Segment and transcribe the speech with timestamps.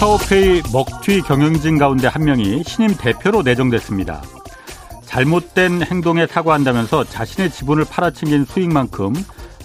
[0.00, 4.22] 카카오페이 먹튀 경영진 가운데 한 명이 신임 대표로 내정됐습니다.
[5.04, 9.12] 잘못된 행동에 사과한다면서 자신의 지분을 팔아넘긴 수익만큼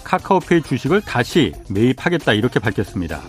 [0.04, 3.22] 카카오페이 주식을 다시 매입하겠다 이렇게 밝혔습니다.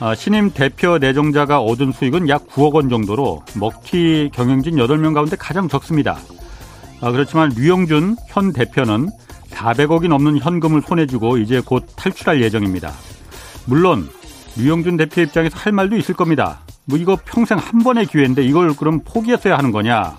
[0.00, 5.68] 아, 신임 대표 내정자가 얻은 수익은 약 9억 원 정도로 먹튀 경영진 8명 가운데 가장
[5.68, 6.18] 적습니다.
[7.02, 9.10] 아, 그렇지만 류영준 현 대표는
[9.50, 12.92] 400억이 넘는 현금을 손에 쥐고 이제 곧 탈출할 예정입니다.
[13.66, 14.08] 물론
[14.56, 16.60] 류영준 대표 입장에서 할 말도 있을 겁니다.
[16.86, 20.16] 뭐 이거 평생 한 번의 기회인데 이걸 그럼 포기했어야 하는 거냐?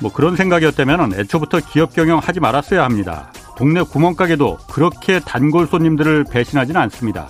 [0.00, 3.32] 뭐 그런 생각이었다면 애초부터 기업 경영 하지 말았어야 합니다.
[3.56, 7.28] 동네 구멍가게도 그렇게 단골 손님들을 배신하지는 않습니다.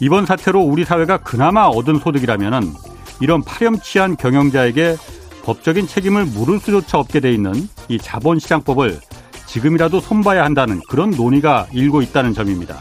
[0.00, 2.74] 이번 사태로 우리 사회가 그나마 얻은 소득이라면
[3.20, 4.96] 이런 파렴치한 경영자에게
[5.44, 8.98] 법적인 책임을 물을 수조차 없게 돼 있는 이 자본시장법을
[9.46, 12.78] 지금이라도 손봐야 한다는 그런 논의가 일고 있다는 점입니다.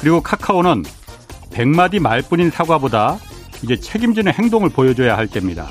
[0.00, 0.82] 그리고 카카오는
[1.50, 3.18] 100마디 말뿐인 사과보다
[3.62, 5.68] 이제 책임지는 행동을 보여줘야 할 때입니다.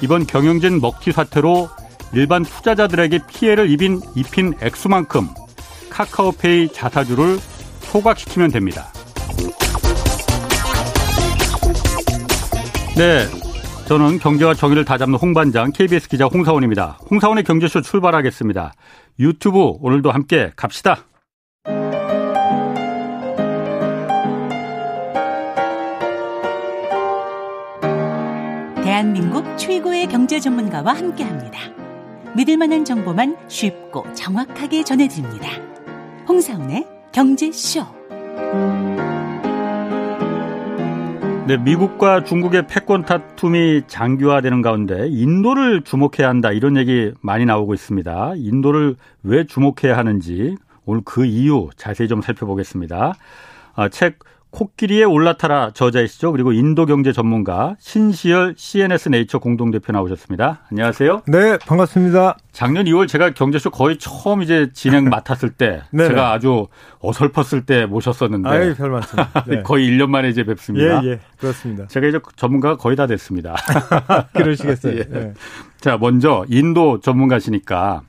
[0.00, 1.68] 이번 경영진 먹튀 사태로
[2.12, 5.28] 일반 투자자들에게 피해를 입힌, 입힌 액수만큼
[5.90, 7.38] 카카오페이 자사주를
[7.80, 8.92] 소각시키면 됩니다.
[12.96, 13.26] 네.
[13.86, 16.98] 저는 경제와 정의를 다잡는 홍반장 KBS 기자 홍사원입니다.
[17.10, 18.74] 홍사원의 경제쇼 출발하겠습니다.
[19.18, 21.04] 유튜브 오늘도 함께 갑시다.
[28.98, 31.60] 대한민국 최고의 경제 전문가와 함께 합니다.
[32.34, 35.50] 믿을 만한 정보만 쉽고 정확하게 전해드립니다.
[36.28, 37.86] 홍사원의 경제쇼.
[41.46, 48.32] 네, 미국과 중국의 패권 다툼이 장기화되는 가운데 인도를 주목해야 한다 이런 얘기 많이 나오고 있습니다.
[48.34, 50.56] 인도를 왜 주목해야 하는지
[50.86, 53.14] 오늘 그 이유 자세히 좀 살펴보겠습니다.
[53.76, 54.18] 아, 책
[54.50, 56.32] 코끼리에 올라타라 저자이시죠.
[56.32, 60.62] 그리고 인도 경제 전문가 신시열 CNS 네이처 공동대표 나오셨습니다.
[60.70, 61.22] 안녕하세요.
[61.26, 62.38] 네, 반갑습니다.
[62.52, 66.66] 작년 2월 제가 경제쇼 거의 처음 이제 진행 맡았을 때 제가 아주
[67.00, 69.18] 어설펐을 때 모셨었는데 아유, 별 말씀.
[69.46, 69.62] 네.
[69.62, 71.04] 거의 1년 만에 이제 뵙습니다.
[71.04, 71.20] 예, 예.
[71.38, 71.86] 그렇습니다.
[71.86, 73.54] 제가 이제 전문가가 거의 다 됐습니다.
[74.32, 74.98] 그러시겠어요.
[74.98, 75.04] 예.
[75.04, 75.34] 네.
[75.80, 78.02] 자, 먼저 인도 전문가시니까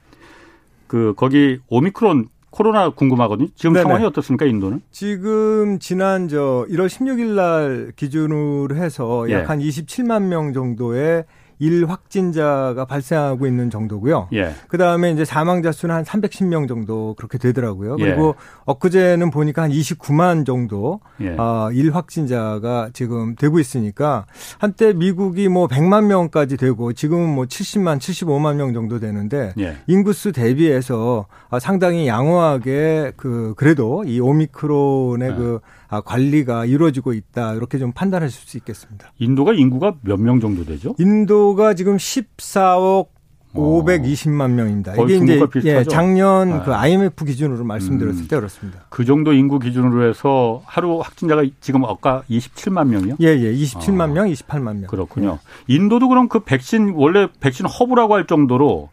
[0.87, 3.49] 그 거기 오미크론 코로나 궁금하거든요.
[3.55, 3.83] 지금 네네.
[3.83, 4.81] 상황이 어떻습니까, 인도는?
[4.91, 11.25] 지금 지난 저 1월 16일 날 기준으로 해서 약한 27만 명 정도의
[11.59, 14.29] 일 확진자가 발생하고 있는 정도고요.
[14.33, 14.53] 예.
[14.69, 17.97] 그 다음에 이제 사망자 수는 한 310명 정도 그렇게 되더라고요.
[17.99, 18.03] 예.
[18.03, 21.35] 그리고 엊그제는 보니까 한 29만 정도 예.
[21.37, 24.25] 어, 일 확진자가 지금 되고 있으니까
[24.57, 29.75] 한때 미국이 뭐 100만 명까지 되고 지금은 뭐 70만, 75만 명 정도 되는데 예.
[29.87, 31.25] 인구수 대비해서
[31.59, 35.35] 상당히 양호하게 그 그래도 이 오미크론의 네.
[35.35, 39.11] 그 아, 관리가 이루어지고 있다 이렇게 좀 판단하실 수 있겠습니다.
[39.19, 40.95] 인도가 인구가 몇 명 정도 되죠?
[40.99, 43.07] 인도가 지금 14억
[43.55, 44.47] 520만 어.
[44.47, 44.93] 명입니다.
[45.03, 46.61] 이게 이제 예, 작년 네.
[46.63, 48.27] 그 IMF 기준으로 말씀드렸을 음.
[48.27, 48.85] 때 그렇습니다.
[48.89, 53.15] 그 정도 인구 기준으로 해서 하루 확진자가 지금 아까 27만 명이요?
[53.21, 53.51] 예, 예.
[53.53, 54.07] 27만 아.
[54.07, 54.81] 명, 28만 명.
[54.87, 55.39] 그렇군요.
[55.67, 55.73] 예.
[55.73, 58.89] 인도도 그럼 그 백신 원래 백신 허브라고 할 정도로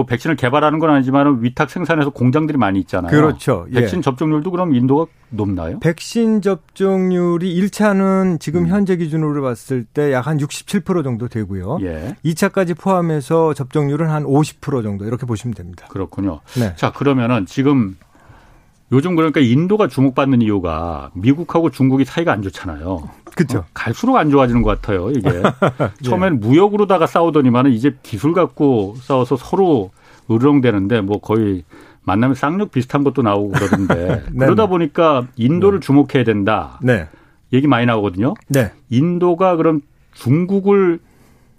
[0.00, 3.10] 뭐 백신을 개발하는 건 아니지만 위탁 생산해서 공장들이 많이 있잖아요.
[3.10, 3.66] 그렇죠.
[3.70, 3.80] 예.
[3.80, 4.02] 백신 예.
[4.02, 5.78] 접종률도 그럼 인도가 높나요?
[5.80, 8.68] 백신 접종률이 1차는 지금 음.
[8.68, 11.78] 현재 기준으로 봤을 때 약 한 67% 정도 되고요.
[11.82, 12.16] 예.
[12.24, 15.86] 2차까지 포함해서 접종률은 한 50% 정도 이렇게 보시면 됩니다.
[15.90, 16.40] 그렇군요.
[16.58, 16.74] 네.
[16.76, 17.96] 자, 그러면은 지금
[18.92, 23.08] 요즘 그러니까 인도가 주목받는 이유가 미국하고 중국이 사이가 안 좋잖아요.
[23.34, 23.58] 그렇죠.
[23.58, 25.10] 어, 갈수록 안 좋아지는 것 같아요.
[25.10, 25.42] 이게 네.
[26.02, 29.90] 처음엔 무역으로다가 싸우더니만은 이제 기술 갖고 싸워서 서로
[30.30, 31.64] 으르렁대는데 뭐 거의
[32.02, 34.68] 만나면 쌍욕 비슷한 것도 나오고 그러던데 네, 그러다 네.
[34.68, 35.86] 보니까 인도를 네.
[35.86, 36.78] 주목해야 된다.
[36.82, 37.08] 네.
[37.52, 38.34] 얘기 많이 나오거든요.
[38.48, 38.72] 네.
[38.90, 39.80] 인도가 그럼
[40.14, 41.00] 중국을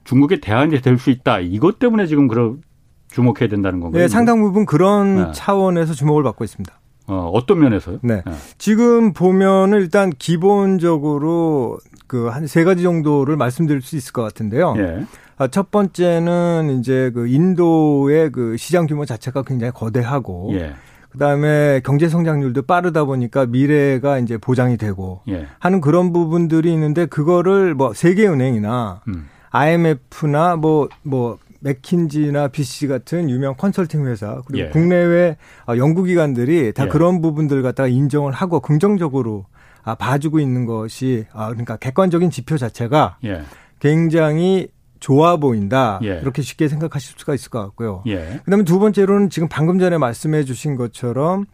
[0.04, 1.40] 중국의 대안이 될 수 있다.
[1.40, 2.62] 이것 때문에 지금 그런
[3.10, 4.02] 주목해야 된다는 건가요?
[4.02, 5.32] 네, 상당 부분 그런 네.
[5.34, 6.74] 차원에서 주목을 받고 있습니다.
[7.12, 8.00] 어, 어떤 면에서요?
[8.04, 8.22] 네.
[8.26, 8.32] 네.
[8.58, 11.78] 지금 보면은 일단 기본적으로
[12.08, 14.74] 그 한 세 가지 정도를 말씀드릴 수 있을 것 같은데요.
[14.78, 15.06] 예.
[15.38, 20.74] 아, 첫 번째는 이제 그 인도의 그 시장 규모 자체가 굉장히 거대하고 예.
[21.10, 25.48] 그다음에 경제 성장률도 빠르다 보니까 미래가 이제 보장이 되고 예.
[25.60, 29.28] 하는 그런 부분들이 있는데 그거를 뭐 세계 은행이나 음.
[29.50, 34.70] IMF나 뭐뭐 뭐 맥킨지나 BC 같은 유명 컨설팅 회사 그리고 예.
[34.70, 35.38] 국내외
[35.68, 36.88] 어, 연구기관들이 다 예.
[36.90, 39.46] 그런 부분들 갖다가 인정을 하고 긍정적으로
[39.84, 43.42] 아, 봐주고 있는 것이 아, 그러니까 객관적인 지표 자체가 예.
[43.80, 44.68] 굉장히
[45.00, 46.00] 좋아 보인다.
[46.04, 46.20] 예.
[46.22, 48.04] 이렇게 쉽게 생각하실 수가 있을 것 같고요.
[48.08, 48.40] 예.
[48.46, 51.46] 그다음에 두 번째로는 지금 방금 전에 말씀해 주신 것처럼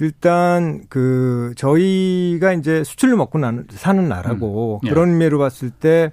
[0.00, 3.38] 일단 그 저희가 이제 수출을 먹고
[3.70, 4.86] 사는 나라고 음.
[4.86, 4.90] 예.
[4.90, 6.12] 그런 의미로 봤을 때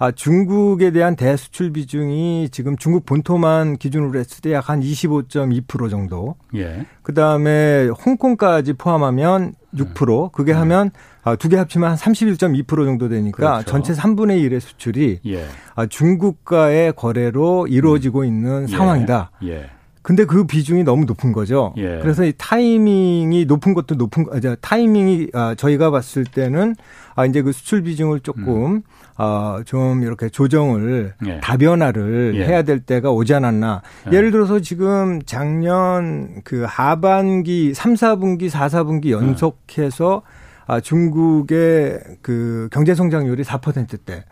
[0.00, 6.36] 아, 중국에 대한 대수출 비중이 지금 중국 본토만 기준으로 했을 때 약 한 25.2% 정도.
[6.54, 6.86] 예.
[7.02, 10.30] 그 다음에 홍콩까지 포함하면 6%.
[10.32, 10.58] 그게 음.
[10.58, 10.90] 하면
[11.24, 13.64] 아, 두 개 합치면 한 31.2% 정도 되니까 그렇죠.
[13.70, 15.44] 전체 3분의 1의 수출이 예.
[15.74, 18.24] 아, 중국과의 거래로 이루어지고 음.
[18.24, 18.76] 있는 예.
[18.76, 19.30] 상황이다.
[19.44, 19.70] 예.
[20.02, 21.74] 근데 그 비중이 너무 높은 거죠.
[21.76, 21.98] 예.
[22.00, 26.76] 그래서 이 타이밍이 높은 것도 높은 거, 아, 타이밍이 아, 저희가 봤을 때는
[27.14, 28.82] 아 이제 그 수출 비중을 조금 음.
[29.18, 31.40] 아좀 이렇게 조정을 예.
[31.40, 32.46] 다변화를 예.
[32.46, 33.82] 해야 될 때가 오지 않았나.
[34.12, 34.16] 예.
[34.16, 40.22] 예를 들어서 지금 작년 그 하반기 3, 4분기, 4, 4분기 연속해서
[40.68, 44.24] 아 중국의 그 경제 성장률이 4%대.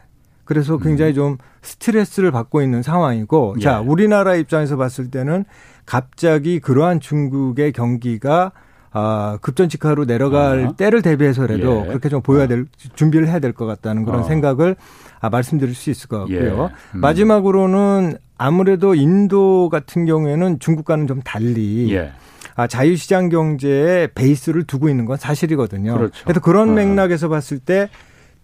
[0.44, 1.14] 그래서 굉장히 음.
[1.14, 3.60] 좀 스트레스를 받고 있는 상황이고, 예.
[3.60, 5.44] 자, 우리나라 입장에서 봤을 때는
[5.84, 8.52] 갑자기 그러한 중국의 경기가
[8.92, 10.72] 아, 급전 직하로 내려갈 아.
[10.72, 11.88] 때를 대비해서라도 예.
[11.88, 14.22] 그렇게 좀 보여야 될, 준비를 해야 될 것 같다는 그런 어.
[14.24, 14.76] 생각을
[15.20, 16.38] 아, 말씀드릴 수 있을 것 같고요.
[16.70, 16.94] 예.
[16.94, 17.00] 음.
[17.00, 22.12] 마지막으로는 아무래도 인도 같은 경우에는 중국과는 좀 달리 예.
[22.54, 25.94] 아, 자유시장 경제에 베이스를 두고 있는 건 사실이거든요.
[25.96, 26.24] 그렇죠.
[26.24, 26.72] 그래서 그런 어.
[26.72, 27.88] 맥락에서 봤을 때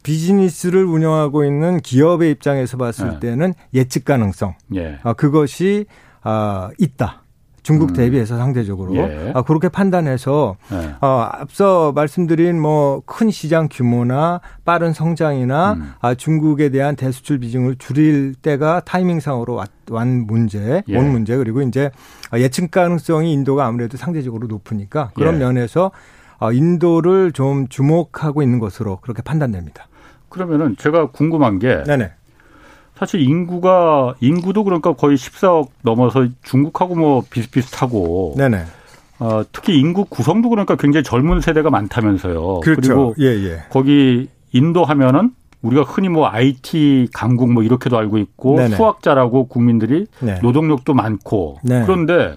[0.02, 3.20] 비즈니스를 운영하고 있는 기업의 입장에서 봤을 네.
[3.20, 4.54] 때는 예측 가능성.
[4.74, 4.98] 예.
[5.02, 5.86] 아, 그것이
[6.22, 7.21] 아, 있다.
[7.62, 7.94] 중국 음.
[7.94, 9.32] 대비해서 상대적으로 예.
[9.34, 10.94] 아, 그렇게 판단해서 예.
[11.00, 15.92] 어, 앞서 말씀드린 뭐 큰 시장 규모나 빠른 성장이나 음.
[16.00, 20.96] 아, 중국에 대한 대수출 비중을 줄일 때가 타이밍상으로 왔, 완 문제, 예.
[20.96, 21.90] 온 문제 그리고 이제
[22.34, 25.38] 예측 가능성이 인도가 아무래도 상대적으로 높으니까 그런 예.
[25.38, 25.90] 면에서
[26.38, 29.86] 어, 인도를 좀 주목하고 있는 것으로 그렇게 판단됩니다.
[30.28, 32.12] 그러면은 제가 궁금한 게 네네.
[33.02, 38.62] 사실 인구가 인구도 그러니까 거의 14억 넘어서 중국하고 뭐 비슷비슷하고 네네.
[39.18, 42.60] 어, 특히 인구 구성도 그러니까 굉장히 젊은 세대가 많다면서요.
[42.60, 42.80] 그렇죠.
[42.80, 43.62] 그리고 예, 예.
[43.70, 45.32] 거기 인도 하면은
[45.62, 48.76] 우리가 흔히 뭐 IT 강국 뭐 이렇게도 알고 있고 네네.
[48.76, 50.38] 수학자라고 국민들이 네.
[50.40, 51.82] 노동력도 많고 네.
[51.84, 52.36] 그런데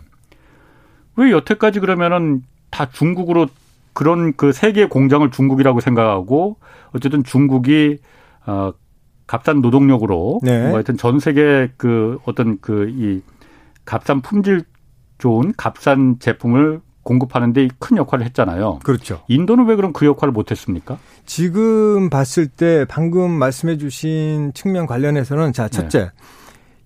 [1.16, 2.42] 왜 여태까지 그러면은
[2.72, 3.46] 다 중국으로
[3.94, 6.58] 그런 그 세계 공장을 중국이라고 생각하고
[6.92, 8.00] 어쨌든 중국이
[8.48, 8.74] 어
[9.28, 10.68] 값싼 노동력으로 네.
[10.68, 13.22] 뭐 하여튼 전 세계 그 어떤 그 이
[13.86, 14.64] 값싼 품질
[15.18, 18.80] 좋은 값싼 제품을 공급하는 데 큰 역할을 했잖아요.
[18.84, 19.22] 그렇죠.
[19.28, 20.98] 인도는 왜 그럼 그 역할을 못 했습니까?
[21.26, 26.12] 지금 봤을 때 방금 말씀해 주신 측면 관련해서는 자 첫째 네.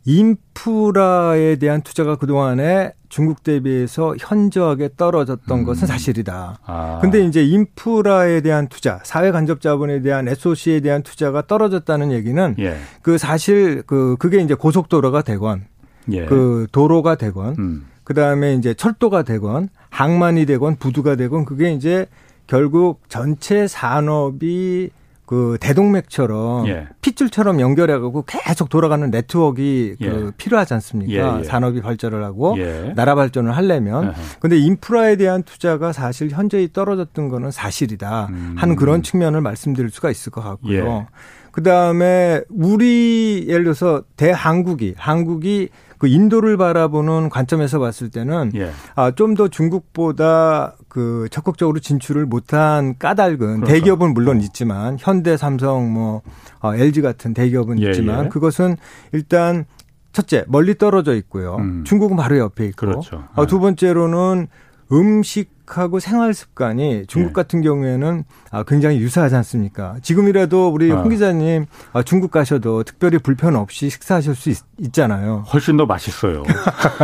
[0.05, 5.65] 인프라에 대한 투자가 그동안에 중국 대비해서 현저하게 떨어졌던 음.
[5.65, 6.59] 것은 사실이다.
[6.65, 6.99] 아.
[7.01, 12.77] 근데 이제 인프라에 대한 투자, 사회 간접 자본에 대한 SOC에 대한 투자가 떨어졌다는 얘기는 예.
[13.01, 15.65] 그 사실 그 그게 이제 고속도로가 되건
[16.11, 16.25] 예.
[16.25, 17.85] 그 도로가 되건 음.
[18.03, 22.05] 그다음에 이제 철도가 되건 항만이 되건 부두가 되건 그게 이제
[22.47, 24.89] 결국 전체 산업이
[25.29, 26.87] 그 대동맥처럼 예.
[27.01, 30.09] 핏줄처럼 연결해가고 계속 돌아가는 네트워크가 그 예.
[30.09, 31.35] 그 필요하지 않습니까?
[31.35, 32.93] 예, 예, 산업이 발전을 하고 예.
[32.95, 34.15] 나라 발전을 하려면.
[34.39, 38.55] 근데 인프라에 대한 투자가 사실 현저히 떨어졌던 거는 사실이다 음.
[38.57, 41.05] 하는 그런 측면을 말씀드릴 수가 있을 것 같고요.
[41.49, 41.51] 예.
[41.51, 48.71] 그 다음에 우리 예를 들어서 대한국이 한국이 그 인도를 바라보는 관점에서 봤을 때는 예.
[48.95, 53.67] 아, 좀 더 중국보다 그 적극적으로 진출을 못한 까닭은 그러니까.
[53.67, 54.39] 대기업은 물론 어.
[54.39, 56.21] 있지만 현대, 삼성, 뭐
[56.61, 58.29] 어, LG 같은 대기업은 예, 있지만 예.
[58.29, 58.77] 그것은
[59.11, 59.65] 일단
[60.13, 61.57] 첫째 멀리 떨어져 있고요.
[61.59, 61.83] 음.
[61.85, 63.25] 중국은 바로 옆에 있고 그렇죠.
[63.35, 64.47] 어, 두 번째로는
[64.91, 67.33] 음식 하고 생활 습관이 중국 네.
[67.33, 69.95] 같은 경우에는 아, 굉장히 유사하지 않습니까?
[70.01, 71.09] 지금이라도 우리 홍 아.
[71.09, 74.57] 기자님 아, 중국 가셔도 특별히 불편 없이 식사하실 수 있,
[74.93, 76.43] 잖아요 훨씬 더 맛있어요.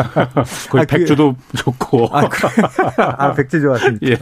[0.71, 2.07] 거기 아, 백주도 그, 좋고.
[2.11, 2.49] 아, 그래.
[2.97, 4.07] 아, 백주 좋았습니다.
[4.07, 4.17] 예.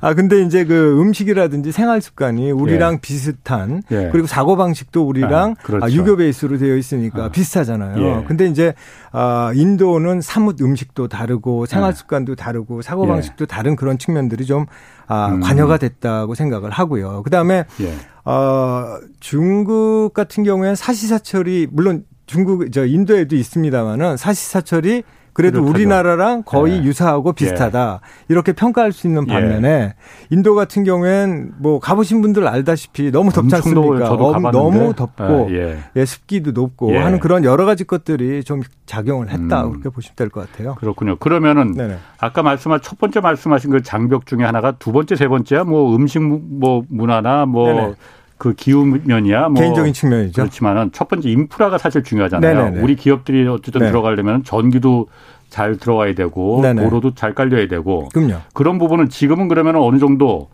[0.00, 2.98] 아, 근데 이제 그 음식이라든지 생활 습관이 우리랑 예.
[3.00, 4.08] 비슷한 예.
[4.10, 5.94] 그리고 사고 방식도 우리랑 아, 그렇죠.
[5.94, 7.28] 유교 베이스로 되어 있으니까 아.
[7.28, 8.02] 비슷하잖아요.
[8.02, 8.24] 예.
[8.26, 8.72] 근데 이제
[9.12, 11.92] 아, 인도는 사뭇 음식도 다르고 생활 예.
[11.94, 14.66] 습관도 다르고 사고 방식도 다른 그런 측면들이 좀
[15.06, 15.40] 아, 음.
[15.40, 17.22] 관여가 됐다고 생각을 하고요.
[17.22, 17.94] 그 다음에 예.
[18.24, 25.04] 어, 중국 같은 경우에는 사시사철이 물론 중국 저 인도에도 있습니다만은 사시사철이
[25.36, 25.70] 그래도 그렇죠.
[25.70, 26.84] 우리나라랑 거의 네.
[26.84, 28.00] 유사하고 비슷하다.
[28.02, 28.24] 네.
[28.30, 29.32] 이렇게 평가할 수 있는 예.
[29.34, 29.94] 반면에 예.
[30.30, 34.12] 인도 같은 경우엔 뭐 가보신 분들 알다시피 너무 덥지 않습니까?
[34.14, 35.78] 어, 너무 덥고 아, 예.
[35.94, 36.04] 예.
[36.06, 36.96] 습기도 높고 예.
[36.96, 39.64] 하는 그런 여러 가지 것들이 좀 작용을 했다.
[39.66, 39.72] 음.
[39.72, 40.74] 그렇게 보시면 될 것 같아요.
[40.76, 41.16] 그렇군요.
[41.16, 41.98] 그러면은 네네.
[42.18, 46.22] 아까 말씀한 첫 번째 말씀하신 그 장벽 중에 하나가 두 번째, 세 번째야 뭐 음식
[46.22, 47.94] 뭐 문화나 뭐 네네.
[48.38, 50.42] 그 기후면이야 뭐 개인적인 측면이죠.
[50.42, 52.54] 그렇지만은 첫 번째 인프라가 사실 중요하잖아요.
[52.54, 52.82] 네네네.
[52.82, 53.88] 우리 기업들이 어쨌든 네.
[53.88, 55.08] 들어가려면 전기도
[55.48, 56.82] 잘 들어와야 되고 네네.
[56.82, 58.40] 도로도 잘 깔려야 되고 그럼요.
[58.52, 60.50] 그런 부분은 지금은 그러면 어느 정도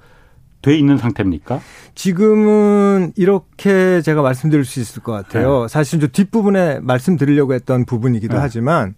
[0.60, 1.60] 돼 있는 상태입니까?
[1.96, 5.62] 지금은 이렇게 제가 말씀드릴 수 있을 것 같아요.
[5.62, 5.68] 네.
[5.68, 8.40] 사실 저 뒷부분에 말씀드리려고 했던 부분이기도 네.
[8.40, 8.94] 하지만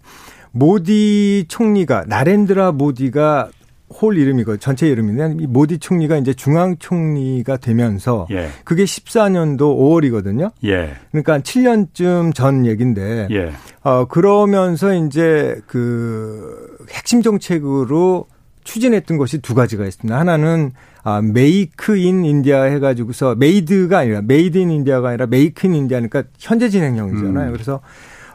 [0.51, 3.49] 모디 총리가 나렌드라 모디가
[3.89, 8.49] 홀 이름이고 전체 이름인데 이 모디 총리가 이제 중앙 총리가 되면서 예.
[8.63, 10.51] 그게 14년도 5월이거든요.
[10.65, 10.93] 예.
[11.11, 13.51] 그러니까 7년쯤 전 얘긴데 예.
[13.83, 18.27] 어 그러면서 이제 그 핵심 정책으로
[18.63, 20.17] 추진했던 것이 두 가지가 있습니다.
[20.19, 20.71] 하나는
[21.03, 26.23] 아, Make in India 해 가지고서 Made가 아니라 Made in India가 아니라 Make in India니까
[26.39, 27.49] 현재 진행형이잖아요.
[27.49, 27.53] 음.
[27.53, 27.79] 그래서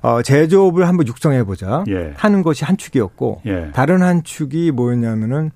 [0.02, 2.12] 어, 제조업을 한번 육성해 보자 예.
[2.16, 3.70] 하는 것이 한 축이었고 예.
[3.72, 5.52] 다른 한 축이 뭐였냐면은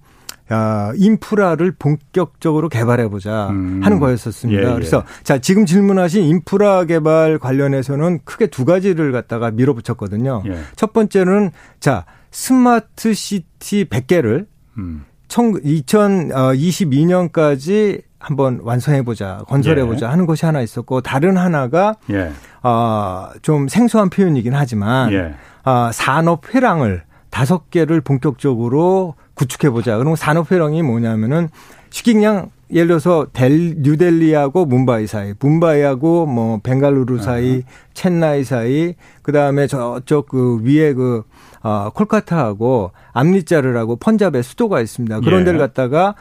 [0.52, 3.80] 야, 인프라를 본격적으로 개발해 보자 음.
[3.82, 4.62] 하는 거였었습니다.
[4.62, 4.74] 예, 예.
[4.74, 10.42] 그래서 자, 지금 질문하신 인프라 개발 관련해서는 크게 두 가지를 갖다가 밀어붙였거든요.
[10.46, 10.58] 예.
[10.76, 14.46] 첫 번째는 자, smart city 100개를
[14.76, 15.06] 음.
[15.28, 20.10] 2022년까지 한번 완성해보자, 건설해보자 예.
[20.10, 22.32] 하는 것이 하나 있었고, 다른 하나가, 예.
[22.62, 25.34] 어, 좀 생소한 표현이긴 하지만, 예.
[25.64, 29.98] 어, 산업 회랑을 다섯 개를 본격적으로 구축해보자.
[29.98, 31.50] 그럼 산업 회랑이 뭐냐면은,
[31.90, 37.70] 쉽게 그냥 예를 들어서 델, 뉴델리하고 뭄바이 사이, 뭄바이하고 뭐 벵갈루루 사이, 아.
[37.92, 41.24] 첸나이 사이, 그 다음에 저쪽 그 위에 그,
[41.62, 45.20] 어, 콜카타하고 암리자르라고 펀잡의 수도가 있습니다.
[45.20, 45.44] 그런 예.
[45.44, 46.14] 데를 갖다가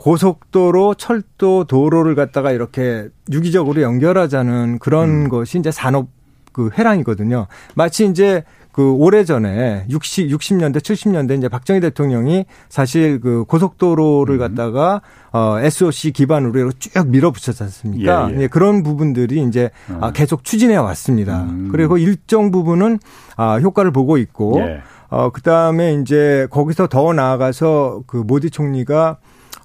[0.00, 5.28] 고속도로, 철도, 도로를 갖다가 이렇게 유기적으로 연결하자는 그런 음.
[5.28, 6.08] 것이 이제 산업
[6.52, 7.46] 그 회랑이거든요.
[7.74, 8.42] 마치 이제
[8.72, 14.38] 그 오래전에 60, 60년대, 70년대 이제 박정희 대통령이 사실 그 고속도로를 음.
[14.38, 15.02] 갖다가
[15.32, 18.30] 어, SOC 기반으로 쭉 밀어붙였지 않습니까?
[18.30, 18.42] 예, 예.
[18.42, 20.12] 예, 그런 부분들이 이제 어.
[20.12, 21.42] 계속 추진해 왔습니다.
[21.42, 21.68] 음.
[21.70, 23.00] 그리고 일정 부분은
[23.36, 24.80] 아, 효과를 보고 있고 예.
[25.10, 29.18] 어, 그 다음에 이제 거기서 더 나아가서 그 모디 총리가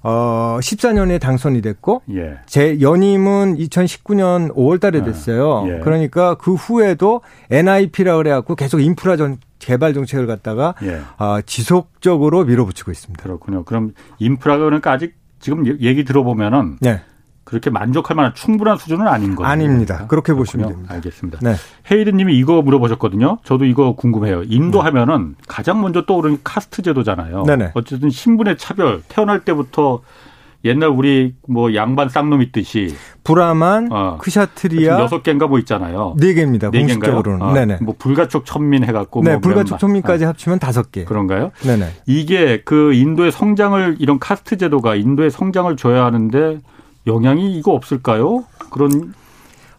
[0.08, 2.38] 어 14년에 당선이 됐고 예.
[2.46, 5.64] 제 연임은 2019년 5월 달에 아, 됐어요.
[5.66, 5.80] 예.
[5.80, 11.00] 그러니까 그 후에도 NIP라 그래 갖고 계속 인프라 전 개발 정책을 갖다가 예.
[11.18, 13.20] 어, 지속적으로 밀어붙이고 있습니다.
[13.20, 13.64] 그렇군요.
[13.64, 17.02] 그럼 인프라가 그러니까 아직 지금 얘기 들어보면은 네.
[17.46, 19.48] 그렇게 만족할 만한 충분한 수준은 아닌 거예요.
[19.48, 20.06] 아닙니다.
[20.08, 20.36] 그렇게 그렇군요.
[20.38, 20.94] 보시면 됩니다.
[20.94, 21.38] 알겠습니다.
[21.42, 21.54] 네.
[21.90, 23.38] 헤이드 님이 이거 물어보셨거든요.
[23.44, 24.42] 저도 이거 궁금해요.
[24.46, 24.84] 인도 네.
[24.86, 27.44] 하면은 가장 먼저 떠오르는 카스트 제도잖아요.
[27.44, 27.70] 네네.
[27.74, 30.02] 어쨌든 신분의 차별, 태어날 때부터
[30.64, 36.16] 옛날 우리 뭐 양반 쌍놈 있듯이 브라만, 어, 크샤트리아 여섯 개인가 뭐 있잖아요.
[36.18, 36.72] 네 개입니다.
[36.72, 37.42] 네 공식적으로는.
[37.42, 37.78] 어, 네네.
[37.82, 40.28] 뭐 불가촉 천민 해갖고 네, 뭐 불가촉 천민까지 어.
[40.28, 41.04] 합치면 다섯 개.
[41.04, 41.52] 그런가요?
[41.62, 41.92] 네네.
[42.06, 46.60] 이게 그 인도의 성장을 이런 카스트 제도가 인도의 성장을 저해하는데
[47.06, 48.44] 영향이 이거 없을까요?
[48.70, 49.14] 그런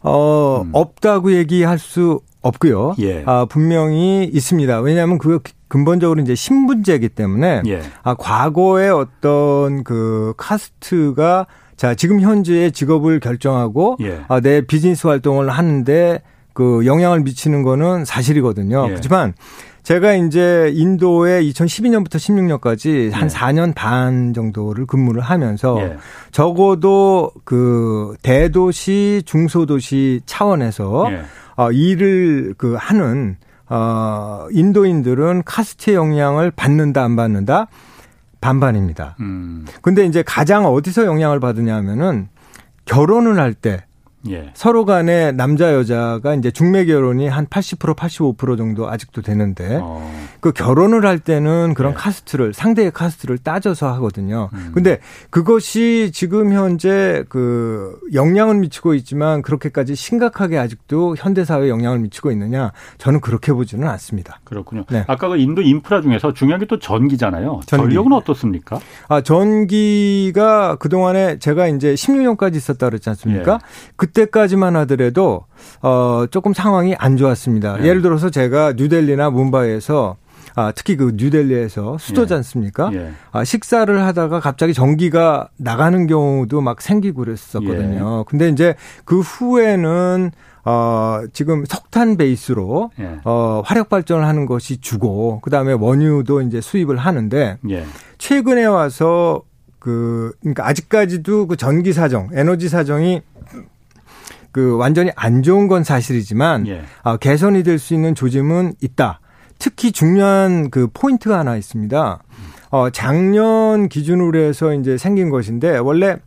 [0.01, 0.69] 어 음.
[0.73, 2.95] 없다고 얘기할 수 없고요.
[2.99, 3.23] 예.
[3.25, 4.79] 아, 분명히 있습니다.
[4.81, 7.81] 왜냐하면 그 근본적으로 이제 신분제이기 때문에 예.
[8.03, 14.21] 아, 과거에 어떤 그 카스트가 자 지금 현재의 직업을 결정하고 예.
[14.27, 16.21] 아, 내 비즈니스 활동을 하는데
[16.53, 18.85] 그 영향을 미치는 거는 사실이거든요.
[18.85, 18.89] 예.
[18.89, 19.33] 그렇지만
[19.87, 23.33] 제가 이제 인도에 2012년부터 16년까지 한 네.
[23.33, 25.95] 4년 반 정도를 근무를 하면서 네.
[26.31, 31.21] 적어도 그 대도시 중소도시 차원에서 네.
[31.55, 33.37] 어, 일을 그 하는
[33.69, 37.67] 어 인도인들은 카스트의 영향을 받는다 안 받는다
[38.41, 39.15] 반반입니다.
[39.21, 39.65] 음.
[39.81, 42.27] 근데 이제 가장 어디서 영향을 받으냐 하면은
[42.83, 43.86] 결혼을 할 때
[44.29, 44.51] 예.
[44.53, 50.11] 서로 간에 남자 여자가 이제 중매 결혼이 한 80% 85% 정도 아직도 되는데 어.
[50.39, 51.95] 그 결혼을 할 때는 그런 예.
[51.95, 54.49] 카스트를 상대의 카스트를 따져서 하거든요.
[54.53, 54.71] 음.
[54.73, 54.99] 근데
[55.31, 62.71] 그것이 지금 현재 그 영향을 미치고 있지만 그렇게까지 심각하게 아직도 현대 사회에 영향을 미치고 있느냐?
[62.97, 64.39] 저는 그렇게 보지는 않습니다.
[64.43, 64.85] 그렇군요.
[64.91, 65.05] 네.
[65.07, 67.61] 아까 그 인도 인프라 중에서 중요한 게 또 전기잖아요.
[67.65, 67.83] 전기.
[67.85, 68.79] 전력은 어떻습니까?
[69.07, 73.53] 아, 전기가 그동안에 제가 이제 16년까지 있었다 그랬지 않습니까?
[73.53, 73.57] 예.
[73.95, 75.45] 그때 그때까지만 하더라도
[75.81, 77.77] 어 조금 상황이 안 좋았습니다.
[77.77, 77.87] 네.
[77.87, 80.17] 예를 들어서 제가 뉴델리나 문바이에서
[80.55, 82.37] 아, 특히 그 뉴델리에서 수도지 예.
[82.37, 82.89] 않습니까?
[82.93, 83.11] 예.
[83.31, 88.19] 아, 식사를 하다가 갑자기 전기가 나가는 경우도 막 생기고 그랬었거든요.
[88.19, 88.23] 예.
[88.27, 88.73] 근데 이제
[89.05, 90.31] 그 후에는
[90.65, 93.19] 어, 지금 석탄 베이스로 예.
[93.23, 97.85] 어, 화력 발전을 하는 것이 주고 그다음에 원유도 이제 수입을 하는데 예.
[98.17, 99.43] 최근에 와서
[99.77, 103.21] 그 그러니까 아직까지도 그 전기 사정, 에너지 사정이
[104.57, 106.81] 그 완전히 안 좋은 건 사실이지만 예.
[107.03, 109.19] 어, 개선이 될 수 있는 조짐은 있다.
[109.59, 112.19] 특히 중요한 그 포인트가 하나 있습니다.
[112.71, 116.17] 어, 작년 기준으로 해서 이제 생긴 것인데 원래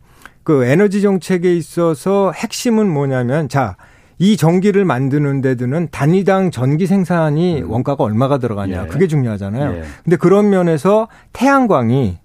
[0.43, 3.75] 그 에너지 정책에 있어서 핵심은 뭐냐면 자,
[4.17, 7.69] 이 전기를 만드는 데 드는 단위당 전기 생산이 음.
[7.69, 8.83] 원가가 얼마가 들어가냐.
[8.83, 8.87] 예.
[8.87, 9.75] 그게 중요하잖아요.
[9.75, 9.83] 예.
[10.05, 12.17] 근데 그런 면에서 태양광이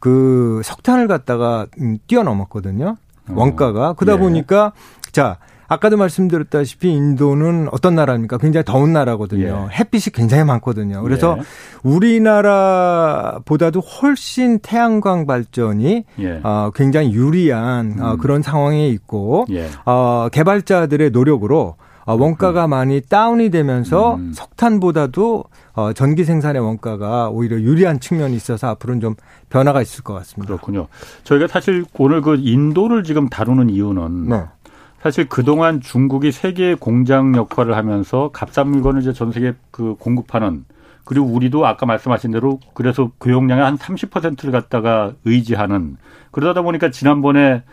[0.00, 2.96] 그 석탄을 갖다가 음, 뛰어넘었거든요.
[3.28, 3.34] 어.
[3.36, 3.92] 원가가.
[3.92, 4.20] 그러다 예.
[4.20, 4.72] 보니까
[5.12, 5.38] 자,
[5.68, 8.36] 아까도 말씀드렸다시피 인도는 어떤 나라입니까?
[8.38, 9.68] 굉장히 더운 나라거든요.
[9.70, 9.74] 예.
[9.74, 11.02] 햇빛이 굉장히 많거든요.
[11.02, 11.42] 그래서 예.
[11.82, 16.40] 우리나라보다도 훨씬 태양광 발전이 예.
[16.42, 18.02] 어, 굉장히 유리한 어, 음.
[18.02, 19.68] 어, 그런 상황에 있고 예.
[19.86, 24.32] 어, 개발자들의 노력으로 어, 원가가 많이 다운이 되면서 음.
[24.34, 29.14] 석탄보다도 어, 전기 생산의 원가가 오히려 유리한 측면이 있어서 앞으로는 좀
[29.48, 30.48] 변화가 있을 것 같습니다.
[30.54, 30.88] 그렇군요.
[31.24, 34.42] 저희가 사실 오늘 그 인도를 지금 다루는 이유는 네.
[35.02, 40.64] 사실 그동안 중국이 세계 공장 역할을 하면서 값싼 물건을 이제 전 세계 그 공급하는
[41.04, 45.96] 그리고 우리도 아까 말씀하신 대로 그래서 교역량의 한 30%를 갖다가 의지하는
[46.30, 47.64] 그러다 보니까 지난번에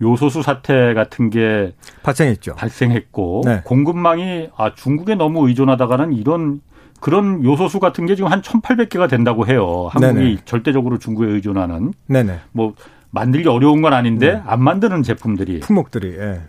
[0.00, 1.74] 요소수 사태 같은 게
[2.04, 2.54] 발생했죠.
[2.54, 3.62] 발생했고 네.
[3.64, 6.60] 공급망이 아 중국에 너무 의존하다가는 이런
[7.00, 9.88] 그런 요소수 같은 게 지금 한 1,800개가 된다고 해요.
[9.90, 10.36] 한국이 네네.
[10.44, 12.38] 절대적으로 중국에 의존하는 네네.
[12.52, 12.74] 뭐
[13.10, 14.42] 만들기 어려운 건 아닌데 네.
[14.46, 16.40] 안 만드는 제품들이 품목들이 예.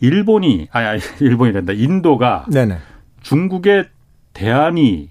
[0.00, 1.72] 일본이 아니, 아니 일본이 된다.
[1.72, 2.78] 인도가 네네.
[3.22, 3.88] 중국의
[4.32, 5.10] 대안이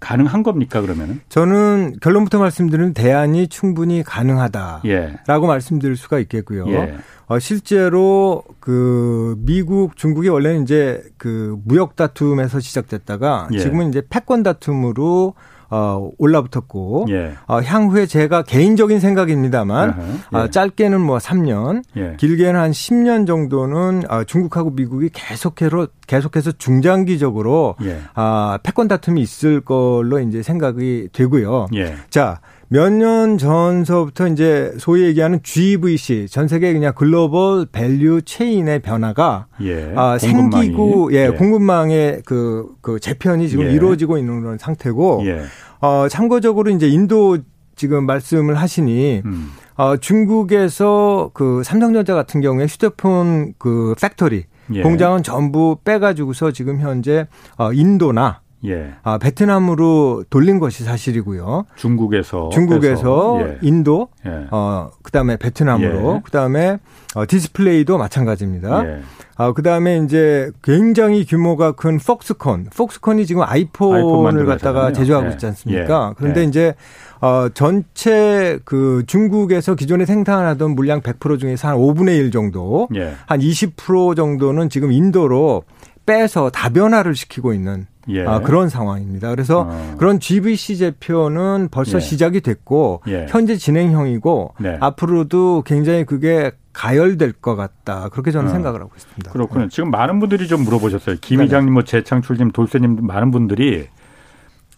[0.00, 1.20] 가능한 겁니까 그러면은?
[1.28, 5.20] 저는 결론부터 말씀드리면 대안이 충분히 가능하다라고 예.
[5.28, 6.68] 말씀드릴 수가 있겠고요.
[6.68, 6.96] 예.
[7.28, 13.58] 어, 실제로 그 미국, 중국이 원래는 이제 그 무역 다툼에서 시작됐다가 예.
[13.58, 15.34] 지금은 이제 패권 다툼으로
[15.74, 17.32] 어, 올라붙었고 예.
[17.46, 20.02] 어, 향후에 제가 개인적인 생각입니다만 어
[20.34, 20.36] 예.
[20.36, 22.14] 어, 짧게는 뭐 3년, 예.
[22.18, 28.00] 길게는 한 10년 정도는 어, 중국하고 미국이 계속해서 계속해서 중장기적으로 예.
[28.14, 31.68] 아, 패권 다툼이 있을 걸로 이제 생각이 되고요.
[31.74, 31.94] 예.
[32.10, 32.40] 자,
[32.72, 39.92] 몇 년 전서부터 이제 소위 얘기하는 GVC 전 세계 그냥 global value chain의 변화가 예,
[39.94, 43.72] 아, 생기고 예, 예, 공급망의 그, 그 재편이 지금 예.
[43.74, 45.42] 이루어지고 있는 그런 상태고 예.
[45.80, 47.36] 어, 참고적으로 이제 인도
[47.76, 49.50] 지금 말씀을 하시니 음.
[49.76, 54.82] 어, 중국에서 그 삼성전자 같은 경우에 휴대폰 그 factory 예.
[54.82, 57.26] 공장은 전부 빼가지고서 지금 현재
[57.58, 58.92] 어, 인도나 예.
[59.02, 61.66] 아, 베트남으로 돌린 것이 사실이고요.
[61.76, 63.58] 중국에서 중국에서 예.
[63.62, 64.46] 인도, 예.
[64.50, 66.20] 어 그다음에 베트남으로, 예.
[66.22, 66.78] 그다음에
[67.14, 68.84] 어, 디스플레이도 마찬가지입니다.
[68.86, 69.00] 예.
[69.36, 75.32] 아, 그다음에 이제 굉장히 규모가 큰 폭스콘, 폭스콘이 지금 아이폰을 갖다가 제조하고 예.
[75.32, 76.14] 있지 않습니까?
[76.16, 76.74] 그런데 이제
[77.20, 82.88] 어, 전체 그 중국에서 기존에 생산하던 물량 100% 중에서 한 5분의 1 정도,
[83.26, 85.64] 한 20% 정도는 지금 인도로
[86.04, 88.24] 빼서 다변화를 시키고 있는 예.
[88.26, 89.30] 아, 그런 상황입니다.
[89.30, 89.94] 그래서 어.
[89.98, 92.00] 그런 GVC 제표는 벌써 예.
[92.00, 93.26] 시작이 됐고 예.
[93.28, 94.76] 현재 진행형이고 네.
[94.80, 98.08] 앞으로도 굉장히 그게 가열될 것 같다.
[98.10, 98.52] 그렇게 저는 어.
[98.52, 99.30] 생각을 하고 있습니다.
[99.32, 99.64] 그렇군요.
[99.64, 99.68] 네.
[99.70, 101.16] 지금 많은 분들이 좀 물어보셨어요.
[101.20, 101.46] 김 네네.
[101.46, 103.88] 이장님, 뭐 재창출님, 돌쇠님 많은 분들이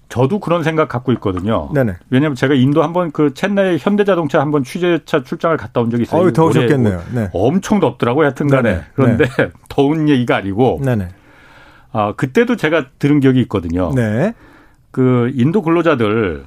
[0.09, 1.71] 저도 그런 생각 갖고 있거든요.
[1.73, 1.95] 네네.
[2.11, 6.33] 왜냐하면 제가 인도 한번 그 챗나의 현대자동차 한번 취재차 출장을 갔다 온 적이 있어요.
[6.33, 7.03] 더우셨겠네요.
[7.15, 7.31] 네.
[7.33, 8.27] 엄청 덥더라고요.
[8.27, 9.51] 하여튼간에 그런데 네.
[9.69, 11.09] 더운 얘기가 아니고 네네.
[11.95, 13.93] 아, 그때도 제가 들은 기억이 있거든요.
[13.95, 14.35] 네.
[14.91, 16.45] 그 인도 근로자들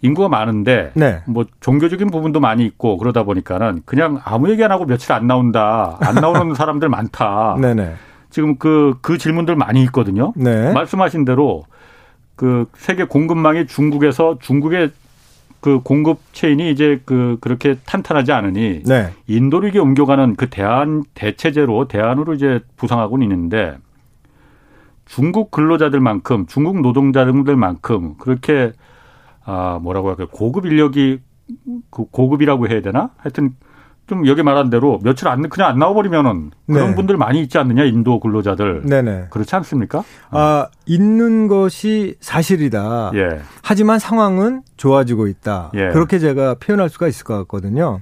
[0.00, 1.22] 인구가 많은데 네.
[1.26, 5.98] 뭐 종교적인 부분도 많이 있고 그러다 보니까는 그냥 아무 얘기 안 하고 며칠 안 나온다.
[6.00, 7.56] 안 나오는 사람들 많다.
[7.60, 7.94] 네네.
[8.30, 10.32] 지금 그, 그 질문들 많이 있거든요.
[10.34, 10.72] 네.
[10.72, 11.64] 말씀하신 대로
[12.34, 14.92] 그 세계 공급망이 중국에서 중국의
[15.60, 19.10] 그 공급 체인이 이제 그 그렇게 탄탄하지 않으니 네.
[19.26, 23.76] 인도로 이게 옮겨가는 그 대안 대체제로 대안으로 이제 부상하고는 있는데
[25.06, 28.72] 중국 근로자들만큼 중국 노동자들만큼 그렇게
[29.44, 31.20] 아 뭐라고 할까요 고급 인력이
[31.90, 33.54] 그 고급이라고 해야 되나 하여튼
[34.06, 36.94] 좀 여기 말한 대로 며칠 안 그냥 안 나와버리면은 그런 네.
[36.94, 40.04] 분들 많이 있지 않느냐 인도 근로자들 네네 그렇지 않습니까?
[40.30, 43.12] 아 있는 것이 사실이다.
[43.14, 43.40] 예.
[43.62, 45.70] 하지만 상황은 좋아지고 있다.
[45.74, 45.88] 예.
[45.88, 48.00] 그렇게 제가 표현할 수가 있을 것 같거든요.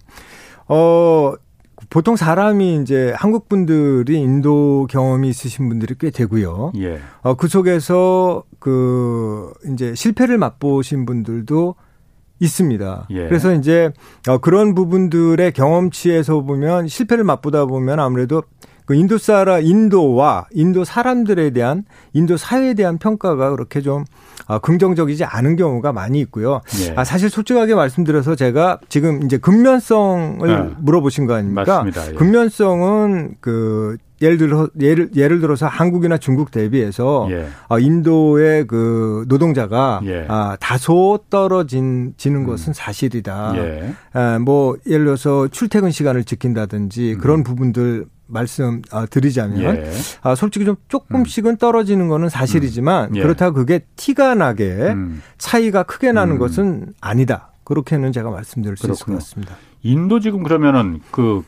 [0.67, 1.35] 어
[1.93, 6.73] 보통 사람이 이제 한국 분들이 인도 경험이 있으신 분들이 꽤 되고요.
[6.79, 6.99] 예.
[7.21, 11.75] 어, 그 속에서 그 이제 실패를 맛보신 분들도
[12.41, 13.09] 있습니다.
[13.11, 13.29] 예.
[13.29, 13.93] 그래서 이제
[14.27, 18.43] 어, 그런 부분들의 경험치에서 보면 실패를 맛보다 보면 아무래도
[18.85, 24.05] 그 인도 사라 인도와 인도 사람들에 대한 인도 사회에 대한 평가가 그렇게 좀
[24.47, 26.61] 아, 긍정적이지 않은 경우가 많이 있고요.
[26.85, 26.95] 예.
[26.97, 31.85] 아, 사실 솔직하게 말씀드려서 제가 지금 이제 근면성을 아, 물어보신 거 아닙니까?
[31.85, 32.11] 맞습니다.
[32.11, 32.15] 예.
[32.15, 37.47] 근면성은 그 예를 들어 예를 예를 들어서 한국이나 중국 대비해서 예.
[37.69, 40.27] 어, 인도의 그 노동자가 예.
[40.29, 42.47] 아, 다소 떨어진 지는 음.
[42.47, 43.55] 것은 사실이다.
[43.57, 43.95] 예.
[44.13, 47.19] 아, 뭐 예를 들어서 출퇴근 시간을 지킨다든지 음.
[47.19, 49.91] 그런 부분들 말씀 아, 드리자면 예.
[50.23, 53.17] 아, 솔직히 좀 조금씩은 떨어지는 거는 사실이지만 음.
[53.17, 53.23] 예.
[53.23, 55.23] 그렇다고 그게 티가 나게 음.
[55.39, 56.39] 차이가 크게 나는 음.
[56.39, 57.53] 것은 아니다.
[57.65, 59.19] 그렇게는 제가 말씀드릴 수 그렇군요.
[59.19, 59.57] 있을 것 같습니다.
[59.83, 61.43] 인도 지금 그러면은 그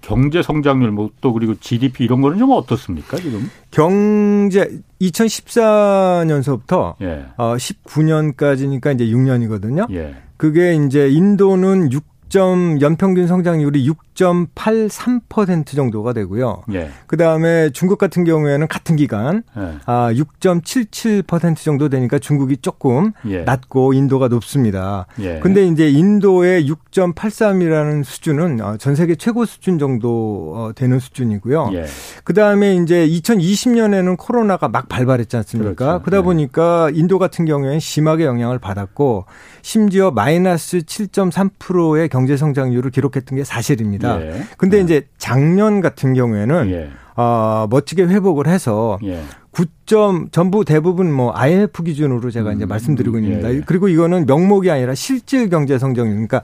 [0.00, 3.50] 경제 성장률 뭐 또 그리고 GDP 이런 거는 좀 어떻습니까 지금?
[3.70, 7.26] 경제 2014년서부터 예.
[7.36, 9.90] 어 19년까지니까 이제 6년이거든요.
[9.94, 10.16] 예.
[10.36, 16.62] 그게 이제 인도는 6 6점 연평균 성장률이 6.83% 정도가 되고요.
[16.72, 16.90] 예.
[17.06, 19.78] 그 다음에 중국 같은 경우에는 같은 기간 예.
[19.86, 23.42] 아 6.77% 정도 되니까 중국이 조금 예.
[23.42, 25.06] 낮고 인도가 높습니다.
[25.20, 25.40] 예.
[25.40, 31.70] 근데 이제 인도의 6.83이라는 수준은 어, 전 세계 최고 수준 정도 어, 되는 수준이고요.
[31.74, 31.86] 예.
[32.22, 35.74] 그 다음에 이제 2020년에는 코로나가 막 발발했지 않습니까?
[35.74, 36.02] 그렇죠.
[36.04, 36.22] 그러다 예.
[36.22, 39.24] 보니까 인도 같은 경우에는 심하게 영향을 받았고
[39.62, 44.03] 심지어 마이너스 7.3%의 경제 성장률을 기록했던 게 사실입니다.
[44.20, 44.42] 예.
[44.56, 44.80] 근데 예.
[44.82, 46.90] 이제 작년 같은 경우에는 예.
[47.16, 49.22] 어, 멋지게 회복을 해서 예.
[49.52, 53.54] 9점 전부 대부분 뭐 IMF 기준으로 제가 음, 이제 말씀드리고 있습니다.
[53.54, 53.60] 예.
[53.64, 56.42] 그리고 이거는 명목이 아니라 실질 경제 성장률 그러니까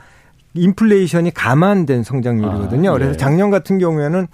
[0.55, 2.91] 인플레이션이 감안된 성장률이거든요.
[2.91, 3.17] 아, 그래서 예.
[3.17, 4.27] 작년 같은 경우에는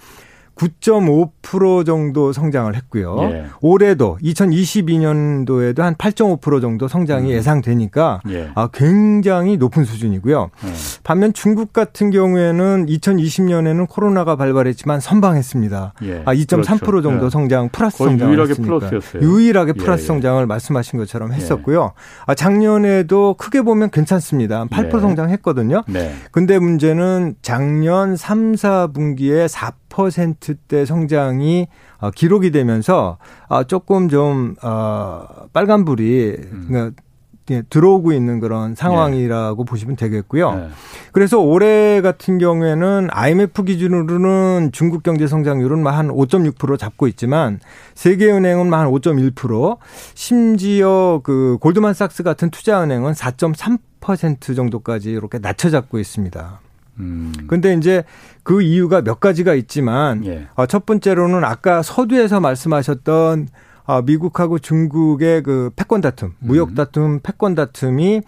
[0.56, 3.16] 9.5% 정도 성장을 했고요.
[3.22, 3.46] 예.
[3.60, 7.36] 올해도 2022년도에도 한 8.5% 정도 성장이 음.
[7.36, 8.50] 예상되니까 예.
[8.54, 10.50] 아, 굉장히 높은 수준이고요.
[10.64, 10.72] 예.
[11.04, 15.92] 반면 중국 같은 경우에는 2020년에는 코로나가 발발했지만 선방했습니다.
[16.04, 16.22] 예.
[16.24, 17.02] 아, 2.3% 그렇죠.
[17.02, 17.30] 정도 예.
[17.30, 18.78] 성장 플러스 성장을 유일하게 했으니까.
[18.78, 19.22] 플러스였어요.
[19.22, 21.92] 유일하게 예, 플러스 성장을 말씀하신 것처럼 했었고요.
[22.26, 24.64] 아, 작년에도 크게 보면 괜찮습니다.
[24.66, 25.84] 8% 성장했거든요.
[25.86, 26.14] 네.
[26.30, 31.66] 근데 문제는 작년 3, 4분기에 4 10%대 성장이
[31.98, 36.64] 어, 기록이 되면서 어, 조금 좀 어, 빨간불이 음.
[36.68, 37.02] 그러니까
[37.50, 39.70] 예, 들어오고 있는 그런 상황이라고 네.
[39.70, 40.54] 보시면 되겠고요.
[40.54, 40.68] 네.
[41.12, 47.60] 그래서 올해 같은 경우에는 IMF 기준으로는 중국 경제 성장률은 한 5.6% 잡고 있지만
[47.94, 49.78] 세계은행은 한 5.1%
[50.14, 56.60] 심지어 그 골드만삭스 같은 투자은행은 4.3% 정도까지 이렇게 낮춰 잡고 있습니다.
[56.98, 57.32] 음.
[57.46, 58.04] 근데 이제
[58.42, 60.48] 그 이유가 몇 가지가 있지만 예.
[60.54, 63.48] 어, 첫 번째로는 아까 서두에서 말씀하셨던
[63.84, 66.74] 어, 미국하고 중국의 그 패권 다툼, 무역 음.
[66.74, 68.22] 다툼, 패권 다툼이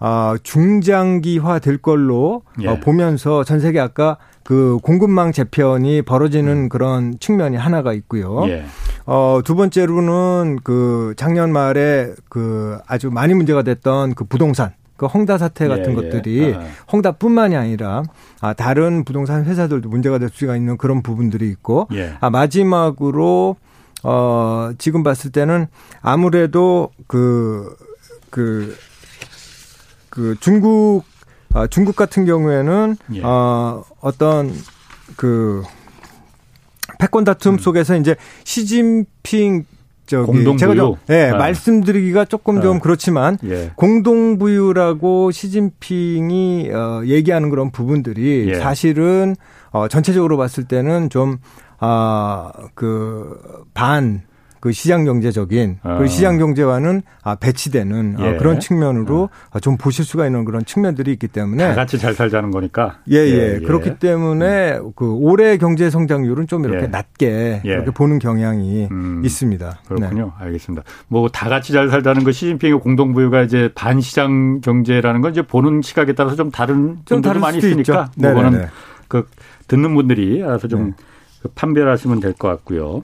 [0.00, 2.68] 어, 중장기화 될 걸로 예.
[2.68, 6.68] 어, 보면서 전 세계 아까 그 공급망 재편이 벌어지는 음.
[6.68, 8.46] 그런 측면이 하나가 있고요.
[8.48, 8.64] 예.
[9.06, 15.38] 어, 두 번째로는 그 작년 말에 그 아주 많이 문제가 됐던 그 부동산 그 홍다
[15.38, 16.54] 사태 같은 예, 것들이 예.
[16.54, 16.62] 아.
[16.92, 18.02] 홍다뿐만이 아니라
[18.40, 22.14] 아 다른 부동산 회사들도 문제가 될 수가 있는 그런 부분들이 있고 예.
[22.20, 23.56] 아 마지막으로
[24.04, 25.66] 어 지금 봤을 때는
[26.00, 27.76] 아무래도 그그
[28.30, 28.76] 그,
[30.10, 31.04] 그 중국
[31.52, 33.22] 아 중국 같은 경우에는 예.
[33.22, 34.52] 어 어떤
[35.16, 35.62] 그
[37.00, 37.58] 패권 다툼 음.
[37.58, 39.64] 속에서 이제 시진핑
[40.06, 40.58] 저기 공동부유?
[40.58, 41.32] 제가 좀 예, 네.
[41.32, 42.80] 말씀드리기가 조금 좀 네.
[42.82, 43.72] 그렇지만 예.
[43.76, 48.54] 공동부유라고 시진핑이 어 얘기하는 그런 부분들이 예.
[48.54, 49.34] 사실은
[49.70, 54.22] 어 전체적으로 봤을 때는 좀아 그반
[54.64, 55.98] 그 시장 경제적인 어.
[55.98, 58.36] 그 시장 경제와는 아, 배치되는 어, 예.
[58.38, 59.60] 그런 측면으로 어.
[59.60, 63.56] 좀 보실 수가 있는 그런 측면들이 있기 때문에 다 같이 잘 살자는 거니까 예, 예.
[63.56, 63.58] 예.
[63.58, 64.92] 그렇기 때문에 음.
[64.96, 66.86] 그 올해 경제 성장률은 좀 이렇게 예.
[66.86, 67.70] 낮게 예.
[67.70, 69.20] 이렇게 보는 경향이 음.
[69.22, 69.80] 있습니다.
[69.86, 70.32] 그렇군요.
[70.38, 70.44] 네.
[70.46, 70.82] 알겠습니다.
[71.08, 76.14] 뭐 다 같이 잘 살자는 거 시진핑의 공동부유가 이제 반시장 경제라는 건 이제 보는 시각에
[76.14, 78.68] 따라서 좀 다른 좀 다른 많이 있으니까 그거는
[79.08, 79.28] 그
[79.68, 80.92] 듣는 분들이 알아서 좀 네.
[81.42, 83.02] 그 판별하시면 될 것 같고요.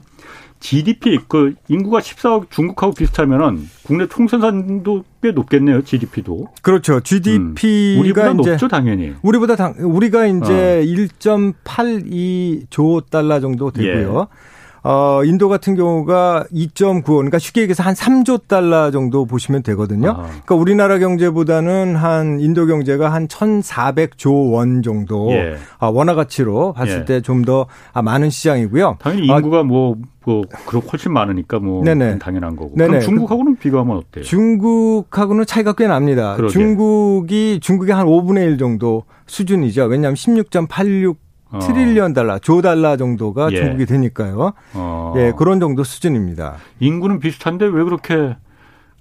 [0.61, 5.83] GDP 그 인구가 14억 중국하고 비슷하면은 국내 총생산도 꽤 높겠네요.
[5.83, 6.47] GDP도.
[6.61, 7.01] 그렇죠.
[7.01, 7.55] GDP가 음.
[7.99, 9.13] 우리보다 높죠, 당연히.
[9.21, 10.83] 우리보다 당 우리가 이제 어.
[10.85, 14.27] 1.82조 달러 정도 되고요.
[14.31, 14.35] 예.
[14.83, 20.09] 어, 인도 같은 경우가 2.9, 그러니까 쉽게 얘기해서 한 3조 달러 정도 보시면 되거든요.
[20.09, 20.23] 아.
[20.23, 25.57] 그러니까 우리나라 경제보다는 한 인도 경제가 한 1,400조 원 정도 예.
[25.77, 27.05] 아, 원화 가치로 봤을 예.
[27.05, 28.97] 때좀 더 아, 많은 시장이고요.
[28.99, 32.17] 당연히 인구가 아, 뭐, 뭐, 그렇 훨씬 많으니까 뭐 네네.
[32.17, 32.73] 당연한 거고.
[32.75, 32.87] 네네.
[32.87, 34.23] 그럼 중국하고는 비교하면 어때요?
[34.23, 36.35] 중국하고는 차이가 꽤 납니다.
[36.35, 36.51] 그러게.
[36.51, 39.85] 중국이 중국의 한 5분의 1 정도 수준이죠.
[39.85, 41.17] 왜냐하면 16.86
[41.51, 41.59] 어.
[41.59, 43.57] 트릴리언 달러, 조 달러 정도가 예.
[43.57, 44.53] 중국이 되니까요.
[44.73, 45.13] 어.
[45.17, 46.55] 예, 그런 정도 수준입니다.
[46.79, 48.35] 인구는 비슷한데 왜 그렇게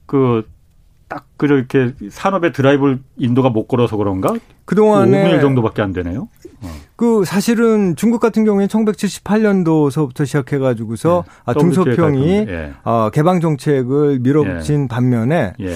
[0.06, 0.44] 그
[1.10, 4.32] 딱 그렇게 산업의 드라이브를 인도가 못 걸어서 그런가?
[4.64, 6.28] 그동안에 5분의 1 정도밖에 안 되네요.
[6.62, 6.68] 어.
[6.94, 11.32] 그 사실은 중국 같은 경우에 1978년도서부터 시작해 가지고서 예.
[11.46, 12.72] 아, 중소평이 예.
[12.84, 14.86] 어, 개방 정책을 밀어붙인 예.
[14.88, 15.74] 반면에 예.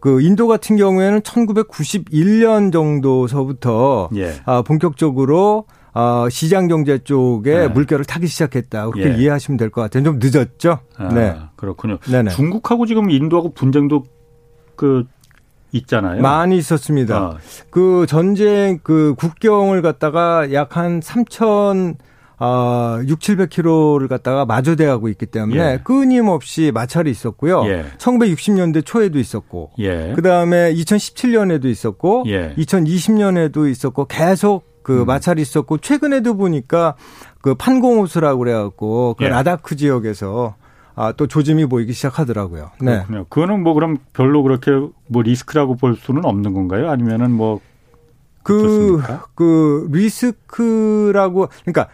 [0.00, 4.32] 그 인도 같은 경우에는 1991년 정도서부터 예.
[4.44, 7.68] 아, 본격적으로 어, 시장 경제 쪽에 네.
[7.68, 8.88] 물결을 타기 시작했다.
[8.90, 9.18] 그렇게 예.
[9.18, 10.02] 이해하시면 될 것 같아요.
[10.04, 10.78] 좀 늦었죠?
[10.96, 11.36] 아, 네.
[11.56, 11.98] 그렇군요.
[12.10, 12.30] 네네.
[12.30, 14.04] 중국하고 지금 인도하고 분쟁도
[14.76, 15.04] 그
[15.72, 16.20] 있잖아요.
[16.22, 17.16] 많이 있었습니다.
[17.16, 17.36] 아.
[17.70, 21.96] 그 전쟁 그 국경을 갖다가 약 한 3천
[22.38, 25.78] 어, 6, 700km를 갖다가 마주대하고 있기 때문에 예.
[25.84, 27.64] 끊임없이 마찰이 있었고요.
[27.66, 27.84] 예.
[27.98, 30.12] 1960년대 초에도 있었고, 예.
[30.16, 32.52] 그 다음에 2017년에도 있었고, 예.
[32.58, 35.06] 2020년에도 있었고, 계속 그 음.
[35.06, 36.94] 마찰이 있었고, 최근에도 보니까
[37.40, 39.28] 그 판공호수라고 그래갖고, 그 예.
[39.28, 40.56] 라다크 지역에서
[40.94, 42.70] 아, 또 조짐이 보이기 시작하더라고요.
[42.80, 42.96] 네.
[42.96, 43.24] 그렇군요.
[43.28, 44.70] 그거는 뭐 그럼 별로 그렇게
[45.08, 46.90] 뭐 리스크라고 볼 수는 없는 건가요?
[46.90, 47.60] 아니면은 뭐
[48.42, 49.00] 그,
[49.34, 51.88] 그, 리스크라고, 그러니까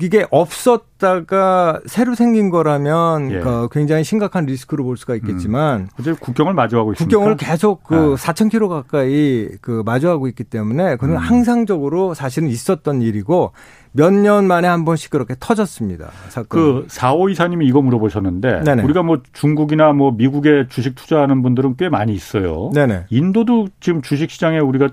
[0.00, 3.40] 이게 없었다가 새로 생긴 거라면 예.
[3.40, 6.14] 그 굉장히 심각한 리스크로 볼 수가 있겠지만 음.
[6.20, 7.16] 국경을 마주하고 있습니까?
[7.16, 8.14] 국경을 계속 그 아.
[8.14, 11.18] 4,000km 가까이 그 마주하고 있기 때문에 그는 음.
[11.18, 13.52] 항상적으로 사실은 있었던 일이고
[13.92, 16.10] 몇 년 만에 한 번씩 그렇게 터졌습니다.
[16.28, 16.46] 사건.
[16.48, 18.82] 그 4호 이사님이 이거 물어보셨는데 네네.
[18.84, 22.70] 우리가 뭐 중국이나 뭐 미국에 주식 투자하는 분들은 꽤 많이 있어요.
[22.74, 23.06] 네네.
[23.10, 24.90] 인도도 지금 주식 시장에 우리가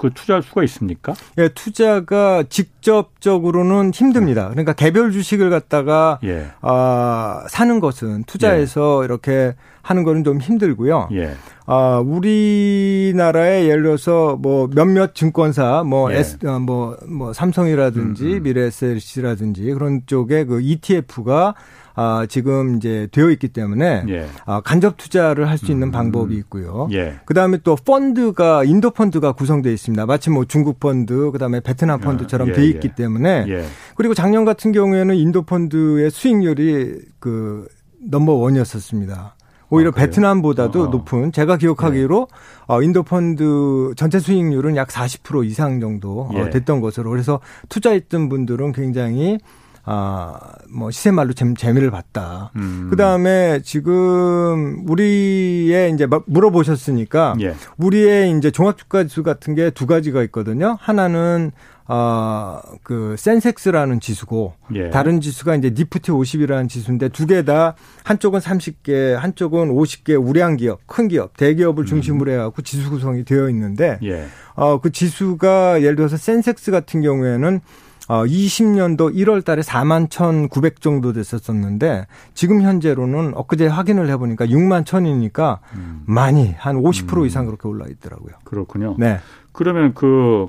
[0.00, 1.14] 그 투자할 수가 있습니까?
[1.36, 4.48] 예, 투자가 직접적으로는 힘듭니다.
[4.48, 6.46] 그러니까 개별 주식을 갖다가 예.
[6.62, 9.04] 아, 사는 것은 투자해서 예.
[9.04, 9.54] 이렇게
[9.90, 11.08] 하는 거는 좀 힘들고요.
[11.12, 11.32] 예.
[11.66, 16.18] 아, 우리나라에 예를 들어서 뭐 몇몇 증권사 뭐 예.
[16.18, 18.42] S 어, 뭐, 뭐 삼성이라든지 음, 음.
[18.44, 21.54] 미래에셋이라든지 그런 쪽에 그 ETF가
[21.96, 24.26] 아, 지금 이제 되어 있기 때문에 예.
[24.46, 25.92] 아, 간접 투자를 할 수 있는 음.
[25.92, 26.88] 방법이 있고요.
[26.92, 27.16] 예.
[27.26, 30.06] 그다음에 또 펀드가 인도 펀드가 구성되어 있습니다.
[30.06, 32.94] 마치 뭐 중국 펀드, 그다음에 베트남 아, 펀드처럼 예, 돼 있기 예.
[32.94, 33.64] 때문에 예.
[33.96, 37.66] 그리고 작년 같은 경우에는 인도 펀드의 수익률이 그
[38.00, 39.34] 넘버 원이었었습니다.
[39.70, 40.86] 오히려 아, 베트남보다도 어.
[40.88, 42.36] 높은 제가 기억하기로 네.
[42.66, 46.50] 어, 인도 펀드 전체 수익률은 약 40% 이상 정도 어, 예.
[46.50, 49.38] 됐던 것으로 그래서 투자했던 분들은 굉장히
[49.84, 52.52] 아, 뭐 시세 말로 재, 재미를 봤다.
[52.56, 52.88] 음.
[52.90, 57.54] 그 다음에 지금 우리의 이제 물어보셨으니까 예.
[57.78, 60.76] 우리의 이제 종합주가지수 같은 게 두 가지가 있거든요.
[60.80, 61.52] 하나는
[61.92, 64.90] 어, 그 센섹스라는 지수고 예.
[64.90, 67.74] 다른 지수가 이제 니프티 50이라는 지수인데 두 개 다
[68.04, 73.48] 한쪽은 30개, 한쪽은 50개 우량 기업, 큰 기업, 대기업을 중심으로 해 갖고 지수 구성이 되어
[73.50, 74.26] 있는데 예.
[74.54, 77.60] 어, 그 지수가 예를 들어서 센섹스 같은 경우에는
[78.08, 84.84] 어, 20년도 1월 달에 4만 1,900 정도 됐었었는데 지금 현재로는 엊그제 확인을 해 보니까 6만
[84.84, 86.02] 1,000이니까 음.
[86.06, 87.26] 많이 한 50% 음.
[87.26, 88.34] 이상 그렇게 올라 있더라고요.
[88.44, 88.94] 그렇군요.
[88.98, 89.18] 네.
[89.52, 90.48] 그러면 그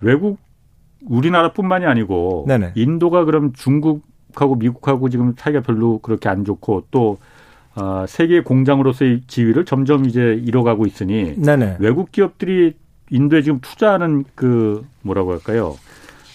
[0.00, 0.38] 외국
[1.06, 2.72] 우리나라뿐만이 아니고 네네.
[2.74, 7.18] 인도가 그럼 중국하고 미국하고 지금 사이가 별로 그렇게 안 좋고 또
[7.74, 11.76] 어, 세계 공장으로서의 지위를 점점 이제 잃어가고 있으니 네네.
[11.78, 12.74] 외국 기업들이
[13.10, 15.76] 인도에 지금 투자하는 그 뭐라고 할까요?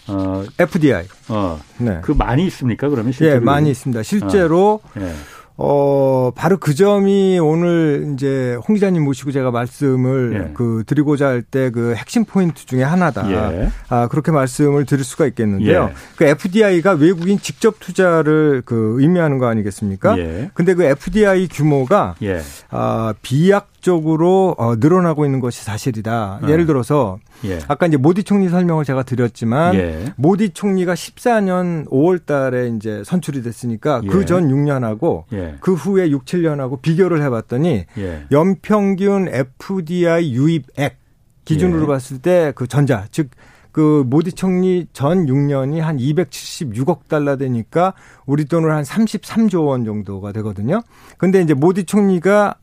[0.08, 1.06] 어, FDI.
[1.30, 2.00] 어, 네.
[2.02, 2.90] 그 많이 있습니까?
[2.90, 3.36] 그러면 실제로?
[3.36, 4.04] 예, 많이 있습니다.
[4.04, 5.12] 실제로 어, 예.
[5.56, 10.54] 어, 바로 그 점이 오늘 이제 홍 기자님 모시고 제가 말씀을 예.
[10.54, 13.32] 그 드리고자 할 때 그 핵심 포인트 중에 하나다.
[13.32, 13.70] 예.
[13.90, 15.90] 아, 그렇게 말씀을 드릴 수가 있겠는데요.
[15.92, 15.94] 예.
[16.16, 20.18] 그 FDI가 외국인 직접 투자를 그 의미하는 거 아니겠습니까?
[20.18, 20.50] 예.
[20.54, 22.42] 근데 그 FDI 규모가 예.
[22.72, 26.40] 아, 비약 적으로 어, 늘어나고 있는 것이 사실이다.
[26.42, 26.48] 어.
[26.50, 27.60] 예를 들어서 예.
[27.68, 30.14] 아까 이제 모디 총리 설명을 제가 드렸지만 예.
[30.16, 34.10] 모디 총리가 14년 5월 달에 이제 선출이 됐으니까 그 예.
[34.10, 35.58] 그전 6년하고 예.
[35.60, 38.24] 그 후에 6, 7년하고 비교를 해 봤더니 예.
[38.32, 40.98] 연평균 FDI 유입액
[41.46, 41.88] 기준으로 예.
[41.88, 47.94] 봤을 때 그 전자 즉그 모디 총리 전 6년이 한 276억 달러 되니까
[48.26, 50.82] 우리 돈으로 한 33조 원 정도가 되거든요.
[51.18, 52.56] 근데 이제 모디 총리가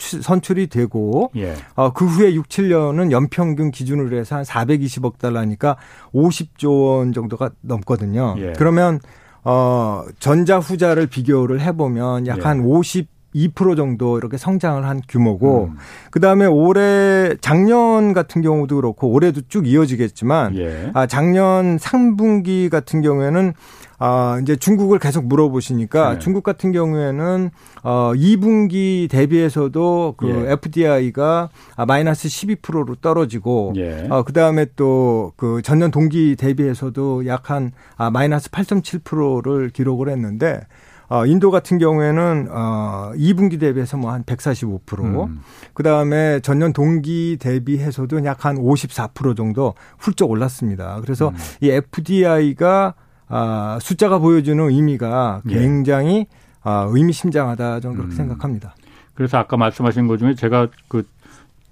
[0.00, 1.54] 선출이 되고 예.
[1.74, 5.76] 어, 그 후에 6, 7년은 연평균 기준으로 해서 한 420억 달러니까
[6.14, 8.34] 50조 원 정도가 넘거든요.
[8.38, 8.52] 예.
[8.56, 9.00] 그러면
[9.42, 12.62] 어 전자 후자를 비교를 해 보면 약한 예.
[12.62, 15.76] 50 2% 정도 이렇게 성장을 한 규모고 음.
[16.10, 20.90] 그다음에 올해 작년 같은 경우도 그렇고 올해도 쭉 이어지겠지만 예.
[20.94, 23.54] 아 작년 3분기 같은 경우에는
[24.02, 26.18] 아, 이제 중국을 계속 물어보시니까 네.
[26.18, 27.50] 중국 같은 경우에는
[27.82, 30.52] 어 2분기 대비해서도 그 예.
[30.52, 34.06] FDI가 아, 마이너스 12%로 떨어지고 예.
[34.10, 40.60] 어 그다음에 또 그 전년 동기 대비해서도 약 한 아, 마이너스 8.7%를 기록을 했는데
[41.08, 45.40] 어, 인도 같은 경우에는 어, 2분기 대비해서 뭐 한 145%, 음.
[45.74, 51.00] 그 다음에 전년 동기 대비해서도 약 한 54% 정도 훌쩍 올랐습니다.
[51.02, 51.34] 그래서 음.
[51.60, 52.94] 이 FDI가
[53.30, 55.54] 아, 숫자가 보여주는 의미가 예.
[55.54, 56.26] 굉장히 예.
[56.62, 58.16] 아, 의미심장하다 저는 그렇게 음.
[58.16, 58.74] 생각합니다.
[59.14, 61.04] 그래서 아까 말씀하신 것 중에 제가 그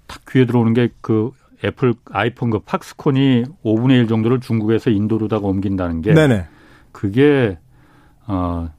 [0.09, 1.31] 탁 귀에 들어오는 게 그
[1.63, 6.47] 애플 아이폰 그 팍스콘이 5분의 1 정도를 중국에서 인도로다가 옮긴다는 게 네네.
[6.91, 7.57] 그게
[8.25, 8.69] 어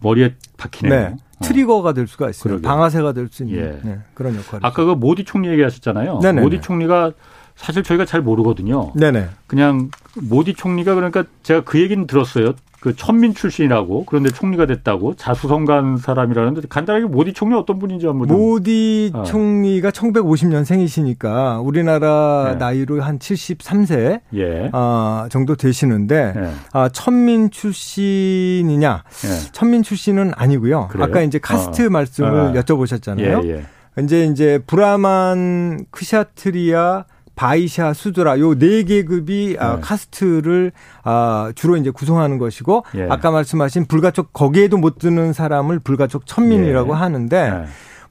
[0.00, 1.10] 머리에 박히네요.
[1.10, 1.16] 네.
[1.42, 2.54] 트리거가 될 수가 있어요.
[2.54, 2.66] 그러게.
[2.66, 3.80] 방아쇠가 될 수 있는 예.
[3.88, 4.60] 네, 그런 역할이.
[4.64, 6.18] 아까 그 모디 총리 얘기하셨잖아요.
[6.20, 6.40] 네네네.
[6.42, 7.12] 모디 총리가
[7.56, 8.92] 사실 저희가 잘 모르거든요.
[8.94, 9.28] 네네.
[9.46, 12.54] 그냥 모디 총리가 그러니까 제가 그 얘기는 들었어요.
[12.82, 19.12] 그 천민 출신이라고 그런데 총리가 됐다고 자수성가한 사람이라는데 간단하게 모디 총리 어떤 분인지 한번 모디
[19.14, 19.22] 어.
[19.22, 22.56] 총리가 1950년생이시니까 우리나라 네.
[22.56, 24.70] 나이로 한 73세 예.
[24.72, 26.50] 어, 정도 되시는데 예.
[26.72, 29.04] 아, 천민 출신이냐?
[29.26, 29.52] 예.
[29.52, 30.88] 천민 출신은 아니고요.
[30.88, 31.04] 그래요?
[31.04, 31.90] 아까 이제 카스트 어.
[31.90, 32.52] 말씀을 어.
[32.54, 33.44] 여쭤보셨잖아요.
[33.44, 34.02] 예, 예.
[34.02, 39.72] 이제 이제 브라만, 크샤트리아, 바이샤, 수드라 요 네 계급이 아, 네.
[39.72, 43.06] 아, 카스트를 아, 주로 이제 구성하는 것이고 예.
[43.08, 46.96] 아까 말씀하신 불가촉 거기에도 못 드는 사람을 불가촉 천민이라고 예.
[46.98, 47.64] 하는데 네.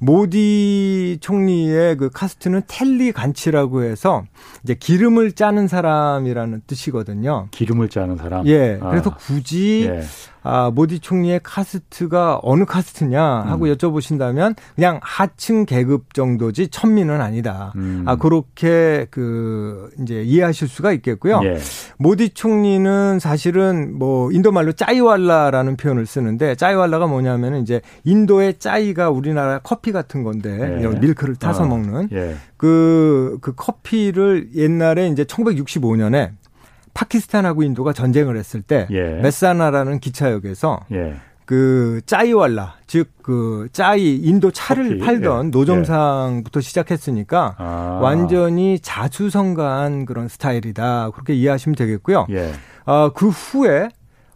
[0.03, 4.23] 모디 총리의 그 카스트는 텔리 간치라고 해서
[4.63, 7.49] 이제 기름을 짜는 사람이라는 뜻이거든요.
[7.51, 8.47] 기름을 짜는 사람?
[8.47, 8.79] 예.
[8.81, 8.89] 아.
[8.89, 10.01] 그래서 굳이 예.
[10.43, 13.73] 아, 모디 총리의 카스트가 어느 카스트냐 하고 음.
[13.73, 17.73] 여쭤보신다면 그냥 하층 계급 정도지 천민은 아니다.
[17.75, 18.03] 음.
[18.07, 21.41] 아, 그렇게 그 이제 이해하실 수가 있겠고요.
[21.43, 21.57] 예.
[21.97, 29.59] 모디 총리는 사실은 뭐 인도 말로 짜이왈라라는 표현을 쓰는데 짜이왈라가 뭐냐면은 이제 인도의 짜이가 우리나라
[29.59, 30.87] 커피 같은 건데 예.
[30.87, 31.67] 밀크를 타서 어.
[31.67, 32.35] 먹는 예.
[32.57, 36.31] 그, 그 커피를 옛날에 이제 1965년에
[36.93, 39.01] 파키스탄하고 인도가 전쟁을 했을 때 예.
[39.21, 41.15] 메사나라는 기차역에서 예.
[41.45, 44.99] 그 짜이왈라 즉 그 짜이 인도 차를 커피.
[44.99, 45.49] 팔던 예.
[45.51, 47.99] 노점상부터 시작했으니까 아.
[48.01, 52.27] 완전히 자주성가한 그런 스타일이다 그렇게 이해하시면 되겠고요.
[52.31, 52.51] 예.
[52.85, 53.89] 어, 그 후에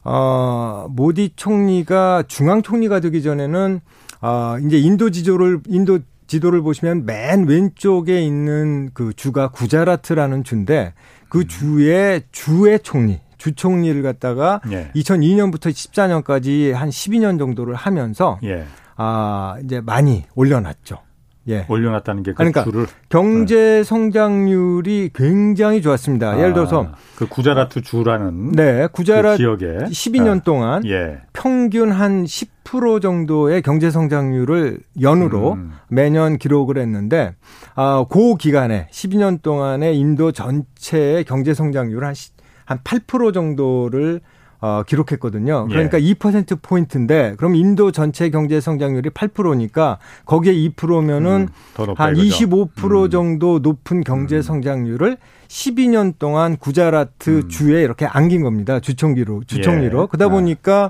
[0.04, 3.82] 어, 모디 총리가 중앙 총리가 되기 전에는
[4.22, 10.94] 어, 이제 인도 지도를 인도 지도를 보시면 맨 왼쪽에 있는 그 주가 구자라트라는 주인데
[11.36, 11.48] 그 음.
[11.48, 14.89] 주의 주의 총리 주 총리를 갖다가 예.
[14.95, 18.65] 2002년부터 14년까지 한 12년 정도를 하면서 예.
[18.95, 20.98] 아 이제 많이 올려놨죠.
[21.47, 21.65] 예.
[21.69, 26.31] 올려놨다는 게그 그러니까 주를 경제 성장률이 굉장히 좋았습니다.
[26.31, 31.21] 아, 예를 들어서 그 구자라트 주라는 네 구자라 그 지역에 12년 아, 동안 예.
[31.34, 35.73] 평균 한 10% 정도의 경제 성장률을 연으로 음.
[35.88, 37.36] 매년 기록을 했는데
[37.75, 44.21] 아, 그 기간에 12년 동안에 인도 전체의 경제 성장률 한한 8% 정도를
[44.65, 45.67] 어, 기록했거든요.
[45.67, 46.13] 그러니까 예.
[46.13, 53.10] 2% 포인트인데 그럼 인도 전체 경제 성장률이 8%니까 거기에 2%면은 음, 한25% 음.
[53.12, 54.41] 정도 높은 경제 음.
[54.41, 57.49] 성장률을 12년 동안 구자라트 음.
[57.49, 58.80] 주에 이렇게 안긴 겁니다.
[58.80, 60.01] 주총기로 주총리로.
[60.01, 60.08] 예.
[60.10, 60.30] 그러다 아.
[60.30, 60.89] 보니까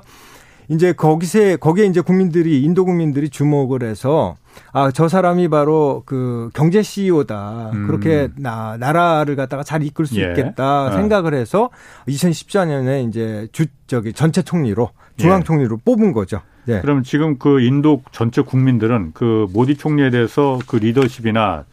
[0.68, 4.36] 이제 거기서 거기에 이제 국민들이 인도 국민들이 주목을 해서
[4.72, 7.70] 아, 저 사람이 바로 그 경제 CEO다.
[7.72, 7.86] 음.
[7.86, 10.28] 그렇게 나, 나라를 갖다가 잘 이끌 수 예.
[10.28, 10.90] 있겠다 어.
[10.92, 11.70] 생각을 해서
[12.08, 15.82] 2014년에 이제 주, 저기 전체 총리로, 중앙 총리로 예.
[15.84, 16.40] 뽑은 거죠.
[16.68, 16.80] 예.
[16.80, 21.64] 그럼 지금 그 인도 전체 국민들은 그 모디 총리에 대해서 그 리더십이나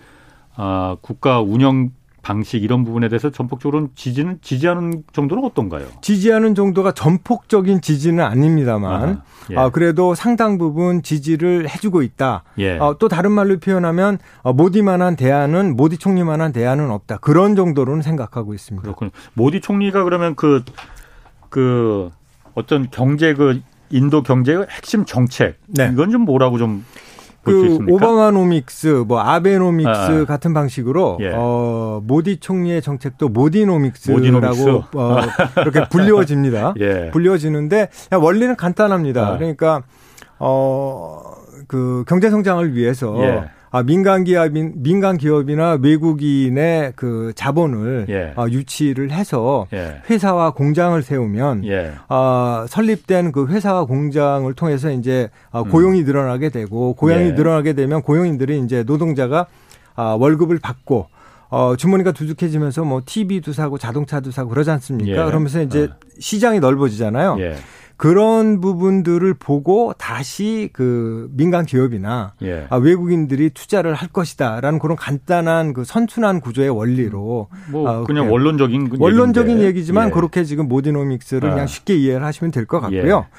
[0.55, 1.89] 아, 국가 운영
[2.23, 5.85] 방식 이런 부분에 대해서 전폭적으로 지지는 지지하는 정도는 어떤가요?
[6.01, 9.57] 지지하는 정도가 전폭적인 지지는 아닙니다만 아, 예.
[9.57, 12.43] 아 그래도 상당 부분 지지를 해주고 있다.
[12.59, 12.77] 예.
[12.79, 17.17] 어, 또 다른 말로 표현하면 어, 모디만한 대안은 모디 총리만한 대안은 없다.
[17.17, 18.81] 그런 정도로는 생각하고 있습니다.
[18.81, 19.11] 그렇군요.
[19.33, 20.63] 모디 총리가 그러면 그그
[21.49, 22.09] 그
[22.55, 25.89] 어떤 경제 그 인도 경제의 핵심 정책 네.
[25.91, 26.85] 이건 좀 뭐라고 좀
[27.43, 30.25] 그 오바마노믹스, 뭐 아베노믹스 아.
[30.25, 31.31] 같은 방식으로 예.
[31.35, 34.69] 어 모디 총리의 정책도 모디노믹스라고 모디노믹스?
[34.95, 35.17] 어
[35.57, 36.75] 이렇게 불리워집니다.
[36.79, 37.09] 예.
[37.11, 39.27] 불리워지는데 원리는 간단합니다.
[39.27, 39.37] 아.
[39.37, 39.83] 그러니까
[40.39, 41.33] 어
[41.67, 43.49] 그 경제 성장을 위해서 예.
[43.73, 48.31] 아, 민간 기업인 민간 기업이나 외국인의 그 자본을 예.
[48.35, 49.99] 아, 유치를 해서 예.
[50.07, 51.93] 회사와 공장을 세우면 예.
[52.07, 55.69] 아, 설립된 그 회사와 공장을 통해서 이제 아, 음.
[55.69, 57.31] 고용이 늘어나게 되고 고용이 예.
[57.31, 59.47] 늘어나게 되면 고용인들이 이제 노동자가
[59.95, 61.07] 아, 월급을 받고
[61.49, 65.19] 어, 주머니가 두둑해지면서 뭐 TV도 사고 자동차도 사고 그러지 않습니까?
[65.19, 65.25] 예.
[65.25, 65.95] 그러면서 이제 어.
[66.19, 67.37] 시장이 넓어지잖아요.
[67.93, 67.97] 예.
[67.97, 72.65] 그런 부분들을 보고 다시 그 민간 기업이나 예.
[72.69, 78.89] 아, 외국인들이 투자를 할 것이다라는 그런 간단한 그 선순환 구조의 원리로 뭐 아, 그냥 원론적인
[78.99, 79.67] 원론적인 얘기인데.
[79.67, 80.11] 얘기지만 예.
[80.11, 81.53] 그렇게 지금 모디노믹스를 아.
[81.53, 83.25] 그냥 쉽게 이해를 하시면 될 것 같고요.
[83.29, 83.33] 예.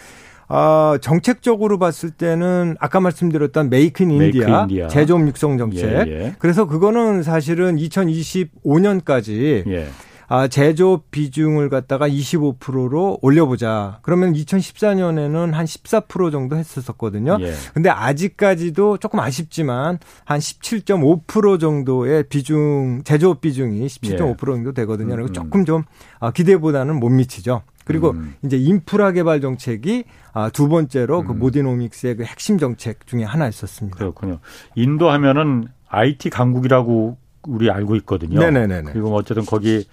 [0.48, 4.88] 아, 정책적으로 봤을 때는 아까 말씀드렸던 Make in India, India.
[4.88, 6.06] 제조업 육성 정책.
[6.06, 6.34] 예, 예.
[6.38, 9.86] 그래서 그거는 사실은 2025년까지 예.
[10.28, 13.98] 아, 제조업 비중을 갖다가 25%로 올려보자.
[14.02, 17.38] 그러면 2014년에는 한 14% 정도 했었거든요.
[17.40, 17.52] 예.
[17.72, 24.54] 근데 아직까지도 조금 아쉽지만 한 17.5% 정도의 비중, 제조업 비중이 17.5% 예.
[24.54, 25.14] 정도 되거든요.
[25.14, 25.32] 그리고 음, 음.
[25.32, 25.84] 조금 좀
[26.20, 27.62] 아, 기대보다는 못 미치죠.
[27.84, 28.34] 그리고 음.
[28.42, 31.38] 이제 인프라 개발 정책이 아, 두 번째로 그 음.
[31.38, 33.98] 그 모디노믹스의 그 핵심 정책 중에 하나였었습니다.
[33.98, 34.38] 그렇군요.
[34.74, 38.40] 인도 하면은 IT 강국이라고 우리 알고 있거든요.
[38.40, 38.82] 네네네.
[38.84, 39.86] 그리고 뭐 어쨌든 거기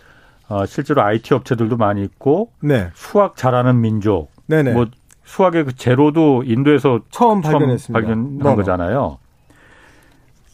[0.52, 2.90] 어, 실제로 IT 업체들도 많이 있고 네.
[2.94, 4.32] 수학 잘하는 민족.
[4.48, 4.74] 네네.
[4.74, 4.88] 뭐
[5.24, 7.94] 수학의 그 제로도 인도에서 처음, 처음 발견했습니다.
[7.94, 9.18] 발견한 네 거잖아요.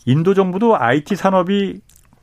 [0.06, 1.82] 인도 정부도 IT 산업이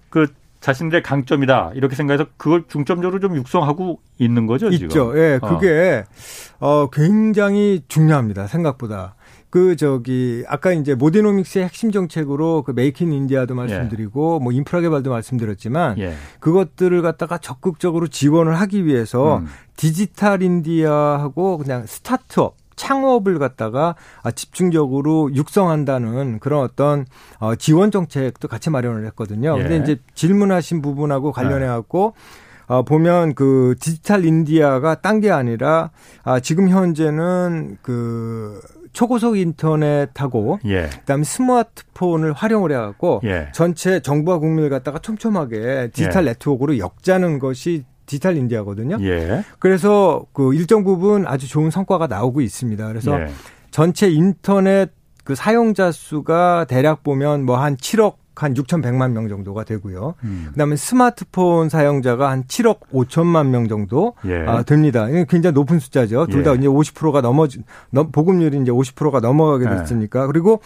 [0.08, 0.28] 그
[0.60, 4.88] 자신들의 강점이다 이렇게 생각해서 그걸 중점적으로 좀 육성하고 있는 거죠 있죠.
[4.88, 5.18] 지금.
[5.18, 6.04] 예, 그게
[6.60, 6.84] 어.
[6.84, 8.46] 어 굉장히 중요합니다.
[8.46, 9.16] 생각보다.
[9.54, 14.42] 그 저기 아까 이제 모디노믹스의 핵심 정책으로 그 메이킹 인디아도 말씀드리고 예.
[14.42, 16.14] 뭐 인프라 개발도 말씀드렸지만 예.
[16.40, 19.46] 그것들을 갖다가 적극적으로 지원을 하기 위해서 음.
[19.76, 23.94] 디지털 인디아하고 그냥 스타트업 창업을 갖다가
[24.34, 27.06] 집중적으로 육성한다는 그런 어떤
[27.38, 29.56] 어, 지원 정책도 같이 마련을 했거든요.
[29.56, 29.62] 예.
[29.62, 32.14] 근데 이제 질문하신 부분하고 관련해 갖고
[32.66, 35.90] 어, 보면 그 디지털 인디아가 딴 게 아니라
[36.24, 38.60] 아, 지금 현재는 그
[38.94, 40.88] 초고속 인터넷하고 예.
[41.00, 43.48] 그다음에 스마트폰을 활용을 해갖고 예.
[43.52, 46.30] 전체 정부와 국민을 갖다가 촘촘하게 디지털 예.
[46.30, 48.98] 네트워크로 엮자는 것이 디지털 인디아거든요.
[49.02, 49.44] 예.
[49.58, 52.86] 그래서 그 일정 부분 아주 좋은 성과가 나오고 있습니다.
[52.88, 53.26] 그래서 예.
[53.70, 54.90] 전체 인터넷
[55.24, 60.14] 그 사용자 수가 대략 보면 뭐 한 7억 한 6,100만 명 정도가 되고요.
[60.24, 60.46] 음.
[60.50, 64.44] 그다음에 스마트폰 사용자가 한 7억 5천만 명 정도 예.
[64.46, 65.06] 아, 됩니다.
[65.28, 66.26] 굉장히 높은 숫자죠.
[66.26, 66.54] 둘다 예.
[66.56, 67.46] 이제 50%가 넘어
[68.12, 69.76] 보급률이 이제 50%가 넘어가게 예.
[69.78, 70.22] 됐으니까.
[70.22, 70.26] 예.
[70.26, 70.60] 그리고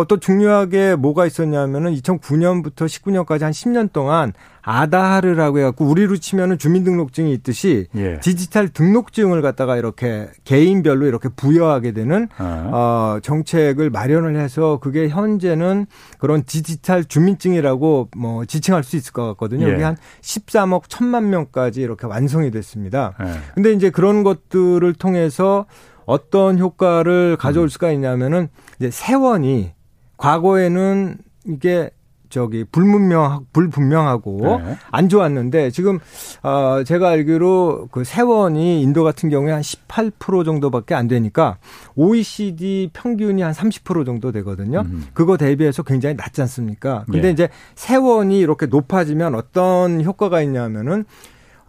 [0.00, 4.32] 어, 또 중요하게 뭐가 있었냐면은 2009년부터 19년까지 한 10년 동안
[4.62, 8.18] 아다하르라고 해갖고 우리로 치면은 주민등록증이 있듯이 예.
[8.20, 12.70] 디지털 등록증을 갖다가 이렇게 개인별로 이렇게 부여하게 되는 아.
[12.72, 15.86] 어, 정책을 마련을 해서 그게 현재는
[16.18, 19.68] 그런 디지털 주민증이라고 뭐 지칭할 수 있을 것 같거든요.
[19.68, 19.74] 예.
[19.74, 23.14] 이게 한 13억 1천만 명까지 이렇게 완성이 됐습니다.
[23.22, 23.32] 예.
[23.54, 25.66] 근데 이제 그런 것들을 통해서
[26.06, 27.68] 어떤 효과를 가져올 음.
[27.68, 28.48] 수가 있냐면은
[28.78, 29.72] 이제 세원이
[30.20, 31.16] 과거에는
[31.46, 31.90] 이게
[32.28, 34.76] 저기 불분명 불분명하고 네.
[34.92, 35.98] 안 좋았는데 지금
[36.42, 41.58] 어 제가 알기로 그 세원이 인도 같은 경우에 한 18% 정도밖에 안 되니까
[41.96, 44.82] OECD 평균이 한 30% 정도 되거든요.
[44.82, 45.06] 음.
[45.12, 47.04] 그거 대비해서 굉장히 낮지 않습니까?
[47.06, 47.30] 근데 네.
[47.30, 51.04] 이제 세원이 이렇게 높아지면 어떤 효과가 있냐면은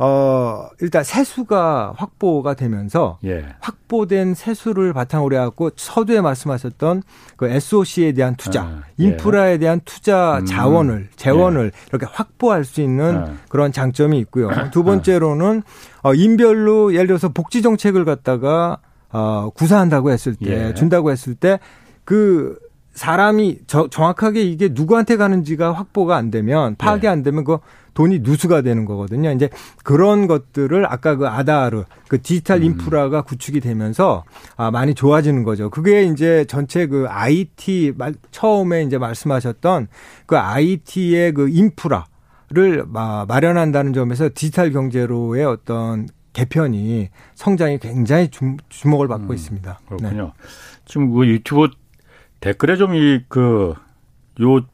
[0.03, 3.45] 어, 일단 세수가 확보가 되면서 예.
[3.59, 7.03] 확보된 세수를 바탕으로 해갖고 서두에 말씀하셨던
[7.37, 9.03] 그 SOC에 대한 투자, 아, 예.
[9.03, 10.45] 인프라에 대한 투자 음.
[10.45, 11.87] 자원을, 재원을 예.
[11.89, 13.33] 이렇게 확보할 수 있는 아.
[13.49, 14.49] 그런 장점이 있고요.
[14.71, 15.61] 두 번째로는
[16.03, 18.79] 어, 인별로 예를 들어서 복지 정책을 갖다가
[19.11, 20.73] 어, 구사한다고 했을 때, 예.
[20.73, 21.59] 준다고 했을 때
[22.03, 22.57] 그
[22.93, 27.09] 사람이 저, 정확하게 이게 누구한테 가는지가 확보가 안 되면 파악이 예.
[27.09, 27.59] 안 되면 그
[27.93, 29.31] 돈이 누수가 되는 거거든요.
[29.31, 29.49] 이제
[29.83, 32.63] 그런 것들을 아까 그 아다르 그 디지털 음.
[32.63, 33.23] 인프라가 음.
[33.25, 34.23] 구축이 되면서
[34.57, 35.69] 아 많이 좋아지는 거죠.
[35.69, 39.87] 그게 이제 전체 그 IT 말 처음에 이제 말씀하셨던
[40.25, 42.05] 그 IT의 그 인프라
[42.53, 48.29] 를 마련한다는 점에서 디지털 경제로의 어떤 개편이 성장이 굉장히
[48.67, 49.79] 주목을 받고 음, 있습니다.
[49.87, 50.23] 그렇군요.
[50.23, 50.31] 네.
[50.83, 51.69] 지금 그 유튜브
[52.41, 54.65] 댓글에 좀 이 그요이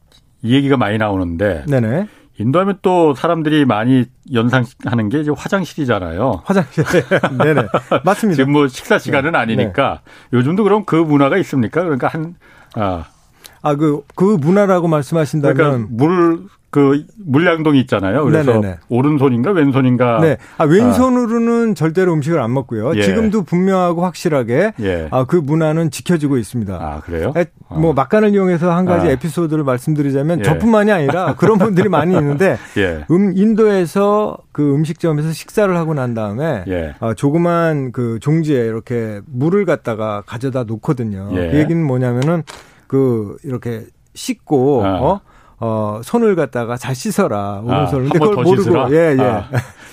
[0.43, 2.07] 얘기가 많이 나오는데 네네.
[2.39, 6.43] 인도하면 또 사람들이 많이 연상하는 게 이제 화장실이잖아요.
[6.45, 6.83] 화장실.
[7.43, 7.63] 네네.
[8.05, 8.35] 맞습니다.
[8.35, 9.37] 지금 뭐 식사 시간은 네.
[9.39, 10.37] 아니니까 네.
[10.37, 11.81] 요즘도 그럼 그 문화가 있습니까?
[11.81, 12.35] 그러니까 한,
[12.75, 13.05] 아.
[13.63, 15.55] 아, 그, 그 문화라고 말씀하신다면.
[15.57, 18.25] 그러니까 물그 물량동이 있잖아요.
[18.25, 18.77] 그래서 네네네.
[18.89, 20.19] 오른손인가 왼손인가.
[20.19, 20.37] 네.
[20.57, 21.73] 아, 왼손으로는 아.
[21.73, 22.93] 절대로 음식을 안 먹고요.
[22.95, 23.01] 예.
[23.01, 25.07] 지금도 분명하고 확실하게 예.
[25.11, 26.75] 아, 그 문화는 지켜지고 있습니다.
[26.75, 27.33] 아, 그래요?
[27.69, 27.93] 뭐 어.
[27.93, 29.11] 막간을 이용해서 한 가지 아.
[29.11, 30.43] 에피소드를 말씀드리자면 예.
[30.43, 33.05] 저뿐만이 아니라 그런 분들이 많이 있는데 예.
[33.11, 36.95] 음 인도에서 그 음식점에서 식사를 하고 난 다음에 예.
[36.99, 41.29] 아, 조그만 그 종지에 이렇게 물을 갖다가 가져다 놓거든요.
[41.31, 41.51] 예.
[41.51, 42.43] 그 얘기는 뭐냐면은
[42.87, 44.99] 그 이렇게 씻고 아.
[44.99, 45.21] 어
[45.59, 47.61] 어, 손을 갖다가 잘 씻어라.
[47.63, 48.05] 오른손을.
[48.05, 48.63] 아, 근데 그걸 모르고.
[48.63, 48.87] 씻으라?
[48.91, 49.23] 예, 예.
[49.23, 49.49] 아,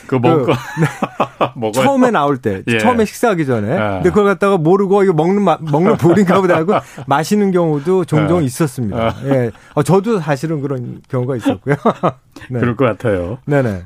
[0.07, 0.47] 그 먹고.
[0.47, 1.73] 네.
[1.73, 2.63] 처음에 나올 때.
[2.67, 2.79] 예.
[2.79, 3.77] 처음에 식사하기 전에.
[3.77, 3.91] 아.
[3.95, 6.75] 근데 그걸 갖다가 모르고 이거 먹는, 마, 먹는 볼인가 보다 하고
[7.07, 8.43] 마시는 경우도 종종 아.
[8.43, 8.99] 있었습니다.
[8.99, 9.15] 아.
[9.25, 9.51] 예.
[9.75, 11.77] 어, 저도 사실은 그런 경우가 있었고요.
[12.51, 12.61] 네.
[12.61, 13.39] 그럴 것 같아요.
[13.47, 13.85] 네네.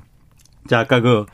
[0.69, 1.27] 자, 아까 그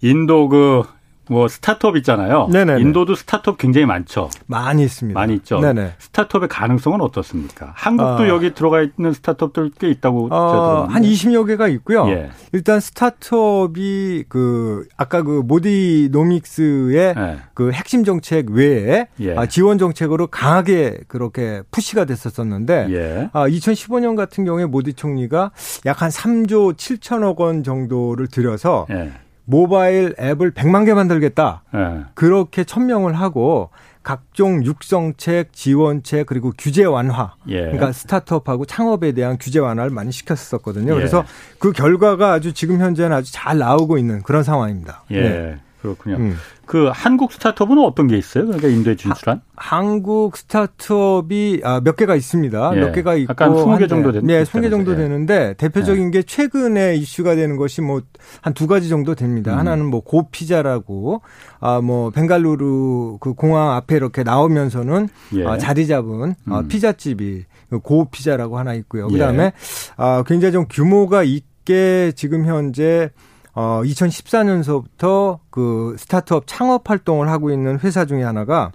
[0.00, 0.84] 인도 그
[1.28, 2.48] 뭐 스타트업 있잖아요.
[2.50, 2.80] 네네.
[2.80, 4.30] 인도도 스타트업 굉장히 많죠.
[4.46, 5.18] 많이 있습니다.
[5.18, 5.60] 많이 있죠.
[5.60, 5.94] 네네.
[5.98, 7.72] 스타트업의 가능성은 어떻습니까?
[7.74, 8.28] 한국도 아.
[8.28, 12.08] 여기 들어가 있는 스타트업들 꽤 있다고 어, 한 20여 개가 있고요.
[12.08, 12.30] 예.
[12.52, 17.38] 일단 스타트업이 그 아까 그 모디노믹스의 예.
[17.54, 19.36] 그 핵심 정책 외에 예.
[19.36, 23.30] 아, 지원 정책으로 강하게 그렇게 푸시가 됐었었는데 예.
[23.32, 25.50] 아, 2015년 같은 경우에 모디 총리가
[25.86, 29.10] 약 한 3조 7천억 원 정도를 들여서 예.
[29.48, 31.62] 모바일 앱을 100만 개 만들겠다.
[31.72, 32.00] 네.
[32.12, 33.70] 그렇게 천명을 하고
[34.02, 37.34] 각종 육성책, 지원책 그리고 규제 완화.
[37.48, 37.62] 예.
[37.62, 40.92] 그러니까 스타트업하고 창업에 대한 규제 완화를 많이 시켰었거든요.
[40.92, 40.96] 예.
[40.96, 41.24] 그래서
[41.58, 45.04] 그 결과가 아주 지금 현재는 아주 잘 나오고 있는 그런 상황입니다.
[45.12, 45.20] 예.
[45.20, 45.56] 네.
[45.82, 46.16] 그렇군요.
[46.16, 46.36] 음.
[46.66, 48.44] 그 한국 스타트업은 어떤 게 있어요?
[48.44, 49.40] 그러니까 인도에 진출한?
[49.56, 52.72] 하, 한국 스타트업이 아, 몇 개가 있습니다.
[52.74, 52.80] 예.
[52.80, 54.96] 몇 개가 있고 약간 20개 정도 되는 네, 20개 정도 예.
[54.96, 56.10] 되는데 대표적인 예.
[56.10, 58.00] 게 최근에 이슈가 되는 것이 뭐
[58.42, 59.54] 한 두 가지 정도 됩니다.
[59.54, 59.58] 음.
[59.58, 61.22] 하나는 뭐 고피자라고
[61.60, 65.46] 아 뭐 벵갈루루 그 공항 앞에 이렇게 나오면서는 예.
[65.46, 66.52] 아, 자리 잡은 아, 음.
[66.52, 69.08] 아, 피자집이 그 고피자라고 하나 있고요.
[69.08, 69.52] 그다음에 예.
[69.96, 73.10] 아 굉장히 좀 규모가 있게 지금 현재
[73.54, 78.72] 어 2014년서부터 그 스타트업 창업 활동을 하고 있는 회사 중에 하나가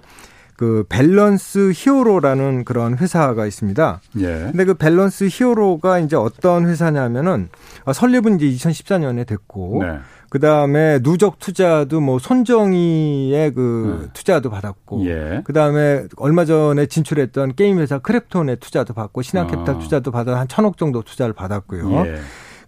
[0.56, 4.02] 그 밸런스 히어로라는 그런 회사가 있습니다.
[4.20, 4.28] 예.
[4.52, 7.50] 근데 그 밸런스 히어로가 이제 어떤 회사냐면은
[7.86, 10.00] 어, 설립은 이제 2014년에 됐고 네.
[10.34, 14.10] 그 다음에 누적 투자도 뭐 손정희의 그 네.
[14.14, 15.42] 투자도 받았고, 예.
[15.44, 19.78] 그 다음에 얼마 전에 진출했던 게임 회사 크래프톤의 투자도 받고 신한캐피탈 아.
[19.78, 22.08] 투자도 받아 한 천억 정도 투자를 받았고요.
[22.08, 22.16] 예.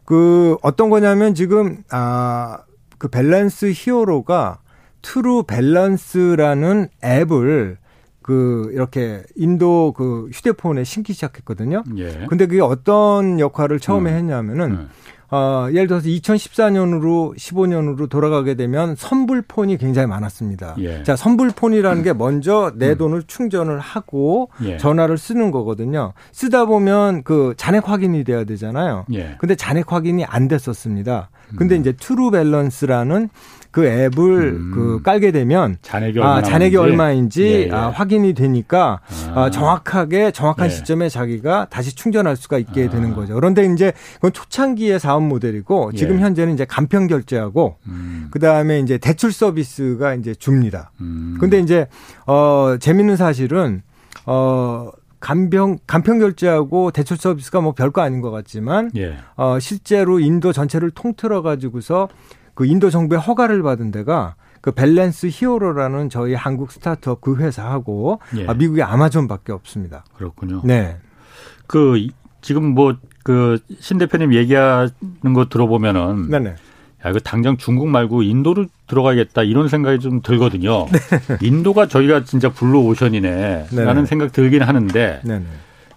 [0.05, 2.59] 그 어떤 거냐면 지금 아
[2.97, 4.59] 그 밸런스 히어로가
[5.01, 7.77] 트루 밸런스라는 앱을
[8.21, 11.83] 그 이렇게 인도 그 휴대폰에 싣기 시작했거든요.
[11.97, 12.25] 예.
[12.27, 14.15] 근데 그게 어떤 역할을 처음에 음.
[14.15, 14.89] 했냐면은 음.
[15.31, 20.75] 어, 예를 들어서 2014년으로 15년으로 돌아가게 되면 선불폰이 굉장히 많았습니다.
[20.79, 21.03] 예.
[21.03, 22.97] 자, 선불폰이라는 게 먼저 내 음.
[22.97, 24.77] 돈을 충전을 하고 예.
[24.77, 26.13] 전화를 쓰는 거거든요.
[26.31, 29.05] 쓰다 보면 그 잔액 확인이 돼야 되잖아요.
[29.13, 29.35] 예.
[29.39, 31.29] 근데 잔액 확인이 안 됐었습니다.
[31.57, 31.81] 근데 음.
[31.81, 33.29] 이제 트루 밸런스라는
[33.75, 34.71] 그 앱을 음.
[34.73, 37.71] 그 깔게 되면 잔액이, 아, 잔액이 얼마인지 예, 예.
[37.73, 39.01] 아, 확인이 되니까
[39.33, 39.41] 아.
[39.41, 40.69] 아, 정확하게 정확한 예.
[40.69, 42.89] 시점에 자기가 다시 충전할 수가 있게 아.
[42.89, 43.35] 되는 거죠.
[43.35, 46.21] 그런데 이제 그건 초창기의 사업 모델이고 지금 예.
[46.21, 48.29] 현재는 이제 간편 결제하고 음.
[48.31, 50.91] 그다음에 이제 대출 서비스가 이제 줍니다.
[51.01, 51.35] 음.
[51.41, 51.87] 근데 이제
[52.25, 53.81] 어 재밌는 사실은
[54.25, 59.17] 어 간병 간편 결제하고 대출 서비스가 뭐 별거 아닌 것 같지만 예.
[59.35, 62.07] 어 실제로 인도 전체를 통틀어 가지고서
[62.55, 68.47] 그 인도 정부의 허가를 받은 데가 그 밸런스 히어로라는 저희 한국 스타트업 그 회사하고 예.
[68.47, 70.03] 아, 미국의 아마존밖에 없습니다.
[70.17, 70.61] 그렇군요.
[70.63, 70.97] 네.
[71.67, 72.07] 그
[72.41, 76.49] 지금 뭐 그 신 대표님 얘기하는 거 들어보면은 네네.
[76.49, 80.85] 야, 이거 당장 중국 말고 인도를 들어가야겠다 이런 생각이 좀 들거든요.
[81.27, 81.37] 네.
[81.41, 85.45] 인도가 저희가 진짜 블루 오션이네 라는 생각 들긴 하는데 네네.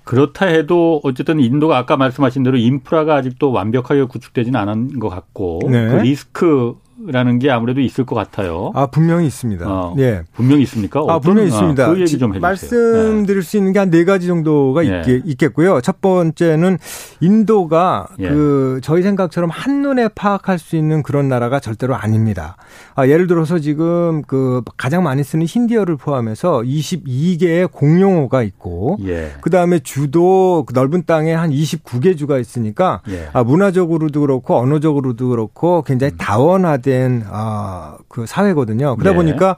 [0.09, 5.87] 그렇다 해도 어쨌든 인도가 아까 말씀하신 대로 인프라가 아직도 완벽하게 구축되지는 않은 것 같고 네.
[5.87, 6.77] 그 리스크
[7.07, 8.73] 라는 게 아무래도 있을 것 같아요.
[8.75, 9.67] 아 분명히 있습니다.
[9.69, 11.01] 어, 예, 분명히 있습니까?
[11.09, 11.85] 아 분명히 있습니다.
[11.85, 12.41] 아, 그 얘기 좀 해주세요.
[12.41, 13.47] 말씀드릴 네.
[13.49, 15.23] 수 있는 게 한 네 가지 정도가 예.
[15.25, 16.79] 있겠, 고요첫 번째는
[17.21, 18.29] 인도가 예.
[18.29, 22.57] 그 저희 생각처럼 한 눈에 파악할 수 있는 그런 나라가 절대로 아닙니다.
[22.95, 29.33] 아, 예를 들어서 지금 그 가장 많이 쓰는 힌디어를 포함해서 22개의 공용어가 있고, 예.
[29.41, 33.29] 그 다음에 주도 그 넓은 땅에 한 29개 주가 있으니까 예.
[33.33, 36.19] 아, 문화적으로도 그렇고 언어적으로도 그렇고 굉장히 음.
[36.19, 38.97] 다원화된 된, 아, 그 사회거든요.
[38.97, 39.17] 그러다 네.
[39.17, 39.57] 보니까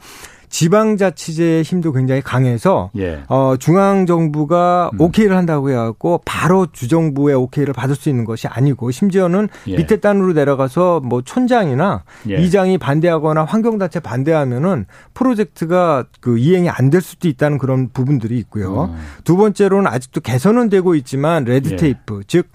[0.51, 3.23] 지방자치제의 힘도 굉장히 강해서 예.
[3.29, 5.01] 어, 중앙 정부가 음.
[5.01, 9.77] 오케이를 한다고 해갖고 바로 주정부의 오케이를 받을 수 있는 것이 아니고 심지어는 예.
[9.77, 12.43] 밑에 단으로 내려가서 뭐 촌장이나 예.
[12.43, 18.87] 이장이 반대하거나 환경단체 반대하면은 프로젝트가 그 이행이 안 될 수도 있다는 그런 부분들이 있고요.
[18.87, 18.99] 음.
[19.23, 22.25] 두 번째로는 아직도 개선은 되고 있지만 레드테이프 예.
[22.27, 22.49] 즉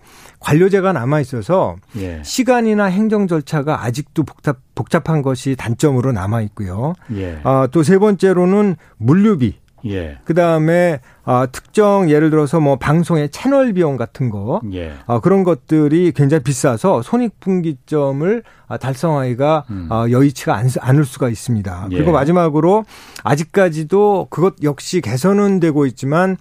[0.45, 2.21] 관료제가 남아 있어서 예.
[2.23, 6.93] 시간이나 행정 절차가 아직도 복잡 복잡한 것이 단점으로 남아 있고요.
[7.15, 7.39] 예.
[7.43, 9.55] 아, 또 세 번째로는 물류비.
[9.87, 10.17] 예.
[10.23, 14.93] 그 다음에 아, 특정 예를 들어서 뭐 방송의 채널 비용 같은 거 예.
[15.07, 19.87] 아, 그런 것들이 굉장히 비싸서 손익분기점을 아, 달성하기가 음.
[19.91, 21.87] 아, 여의치가 않, 않을 수가 있습니다.
[21.91, 21.95] 예.
[21.95, 22.85] 그리고 마지막으로
[23.23, 26.37] 아직까지도 그것 역시 개선은 되고 있지만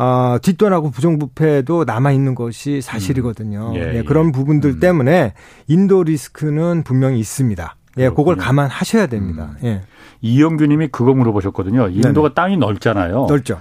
[0.00, 3.72] 어, 뒷돈하고 부정부패도 남아 있는 것이 사실이거든요.
[3.72, 3.76] 음.
[3.76, 4.80] 예, 예, 그런 부분들 음.
[4.80, 5.34] 때문에
[5.68, 7.76] 인도 리스크는 분명히 있습니다.
[7.98, 8.14] 예, 그렇군요.
[8.14, 9.50] 그걸 감안하셔야 됩니다.
[9.62, 9.66] 음.
[9.66, 9.82] 예.
[10.22, 11.88] 이영규 님이 그거 물어보셨거든요.
[11.88, 12.34] 인도가 네네.
[12.34, 13.26] 땅이 넓잖아요.
[13.28, 13.60] 넓죠.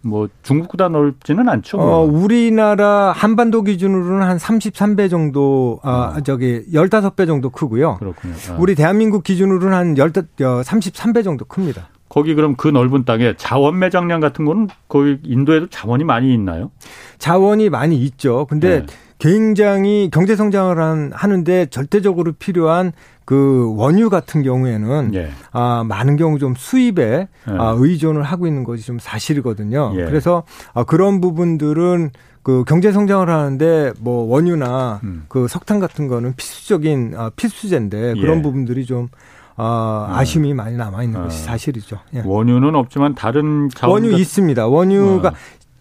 [0.00, 1.78] 뭐 중국보다 넓지는 않죠.
[1.78, 6.20] 어, 우리나라 한반도 기준으로는 한 33배 정도 아 어.
[6.22, 7.96] 저기 15배 정도 크고요.
[7.98, 8.34] 그렇군요.
[8.50, 8.56] 아.
[8.58, 10.22] 우리 대한민국 기준으로는 한 15,
[10.62, 11.90] 33배 정도 큽니다.
[12.10, 16.70] 거기 그럼 그 넓은 땅에 자원 매장량 같은 거는 거기 인도에도 자원이 많이 있나요?
[17.18, 18.46] 자원이 많이 있죠.
[18.50, 18.86] 근데 네.
[19.18, 22.92] 굉장히 경제 성장을 한, 하는데 절대적으로 필요한
[23.24, 25.30] 그 원유 같은 경우에는 예.
[25.52, 27.52] 아, 많은 경우 좀 수입에 예.
[27.52, 29.92] 아, 의존을 하고 있는 것이 좀 사실이거든요.
[29.94, 30.04] 예.
[30.04, 30.42] 그래서
[30.74, 32.10] 아, 그런 부분들은
[32.42, 35.26] 그 경제 성장을 하는데 뭐 원유나 음.
[35.28, 38.42] 그 석탄 같은 거는 필수적인 아, 필수제인데 그런 예.
[38.42, 39.08] 부분들이 좀
[39.56, 40.14] 아, 음.
[40.16, 41.24] 아쉬움이 많이 남아 있는 어.
[41.24, 41.98] 것이 사실이죠.
[42.14, 42.22] 예.
[42.24, 44.66] 원유는 없지만 다른 자원 원유 있습니다.
[44.66, 45.32] 원유가 어.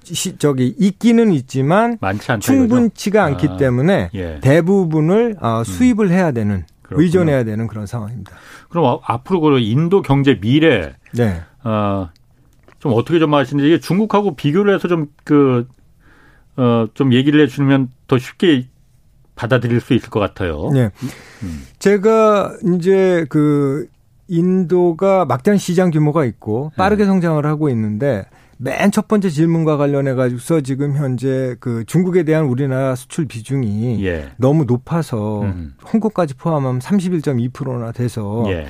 [0.04, 1.98] 시, 저기 있기는 있지만
[2.40, 4.40] 충분치가 않기 아, 때문에 예.
[4.42, 7.04] 대부분을 어, 수입을 해야 되는 그렇구나.
[7.04, 8.32] 의존해야 되는 그런 상황입니다.
[8.70, 11.42] 그럼 앞으로 그 인도 경제 미래 네.
[11.64, 12.10] 어,
[12.80, 15.68] 좀 어떻게 좀 아시는지 이게 중국하고 비교를 해서 좀 그,
[16.58, 18.68] 어, 좀 얘기를 해주면 더 쉽게
[19.40, 20.70] 받아들일 수 있을 것 같아요.
[20.74, 20.90] 네.
[21.44, 21.66] 음.
[21.80, 23.88] 제가 이제 그
[24.28, 27.08] 인도가 막대한 시장 규모가 있고 빠르게 네.
[27.08, 28.26] 성장을 하고 있는데
[28.58, 34.32] 맨 첫 번째 질문과 관련해 가지고서 지금 현재 그 중국에 대한 우리나라 수출 비중이 예.
[34.36, 35.76] 너무 높아서 음.
[35.94, 38.68] 홍콩까지 포함하면 31.2%나 돼서 예.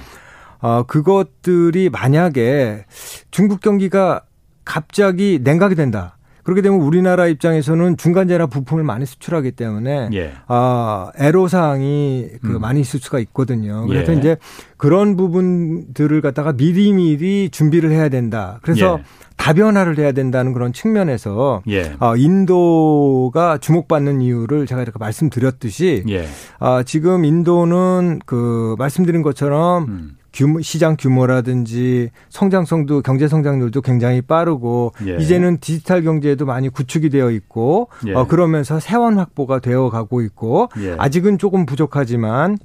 [0.60, 2.86] 어, 그것들이 만약에
[3.32, 4.22] 중국 경기가
[4.64, 6.19] 갑자기 냉각이 된다.
[6.50, 10.34] 그렇게 되면 우리나라 입장에서는 중간재나 부품을 많이 수출하기 때문에 예.
[10.48, 12.62] 아 애로 사항이 그 음.
[12.62, 13.86] 많이 있을 수가 있거든요.
[13.86, 14.18] 그래서 예.
[14.18, 14.38] 이제
[14.76, 18.58] 그런 부분들을 갖다가 미리미리 준비를 해야 된다.
[18.64, 19.04] 그래서 예.
[19.38, 21.94] 다변화를 해야 된다는 그런 측면에서 예.
[22.00, 26.26] 어, 인도가 주목받는 이유를 제가 이렇게 말씀드렸듯이 예.
[26.60, 30.18] 어, 지금 인도는 그 말씀드린 것처럼 음.
[30.34, 35.18] 규모, 시장 규모라든지 성장성도 경제 성장률도 굉장히 빠르고 예.
[35.18, 38.14] 이제는 디지털 경제도 많이 구축이 되어 있고 예.
[38.14, 40.96] 어, 그러면서 세원 확보가 되어 가고 있고 예.
[40.98, 42.58] 아직은 조금 부족하지만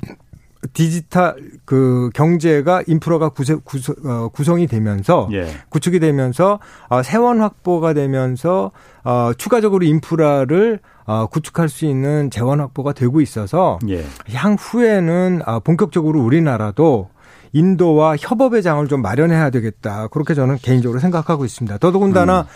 [0.73, 5.47] 디지털 그 경제가 인프라가 구세, 구성, 어, 구성이 되면서 예.
[5.69, 6.59] 구축이 되면서
[6.89, 8.71] 어, 세원 확보가 되면서
[9.05, 14.05] 어, 추가적으로 인프라를 어, 구축할 수 있는 재원 확보가 되고 있어서 예.
[14.33, 17.11] 향후에는 어, 본격적으로 우리나라도
[17.55, 20.09] 인도와 협업의 장을 좀 마련해야 되겠다.
[20.09, 21.79] 그렇게 저는 개인적으로 생각하고 있습니다.
[21.79, 22.47] 더더군다나 음.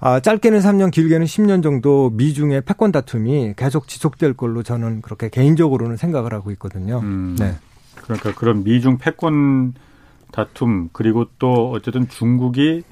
[0.00, 5.96] 아, 짧게는 3년, 길게는 10년 정도 미중의 패권 다툼이 계속 지속될 걸로 저는 그렇게 개인적으로는
[5.96, 6.98] 생각을 하고 있거든요.
[7.00, 7.36] 음.
[7.38, 7.54] 네.
[8.02, 9.74] 그러니까 그런 미중 패권
[10.32, 12.82] 다툼 그리고 또 어쨌든 중국이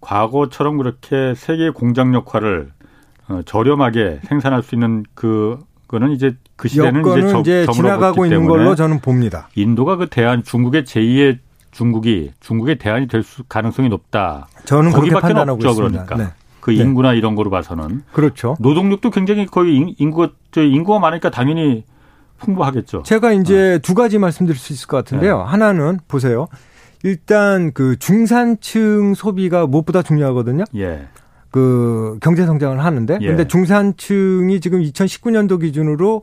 [0.00, 2.72] 과거처럼 그렇게 세계 공장 역할을
[3.28, 5.58] 어, 저렴하게 생산할 수 있는 그
[5.94, 9.48] 거는 이제 그 시대는 이제, 저, 이제 지나가고 있는 걸로 저는 봅니다.
[9.54, 11.38] 인도가 그 대안 중국의 제2의
[11.70, 14.48] 중국이 중국의 대안이 될 수, 가능성이 높다.
[14.64, 16.04] 저는 그렇게 판단하고 없죠, 있습니다.
[16.04, 16.16] 그러니까.
[16.16, 16.44] 네.
[16.60, 16.76] 그 네.
[16.78, 17.18] 인구나 네.
[17.18, 18.56] 이런 거로 봐서는 그렇죠.
[18.58, 21.84] 노동력도 굉장히 거의 인구가 저 인구가 많으니까 당연히
[22.38, 23.02] 풍부하겠죠.
[23.04, 23.78] 제가 이제 어.
[23.78, 25.38] 두 가지 말씀드릴 수 있을 것 같은데요.
[25.38, 25.44] 네.
[25.44, 26.48] 하나는 보세요.
[27.02, 30.64] 일단 그 중산층 소비가 무엇보다 중요하거든요.
[30.76, 31.06] 예.
[31.54, 33.26] 그 경제 성장을 하는데 예.
[33.28, 36.22] 근데 중산층이 지금 2019년도 기준으로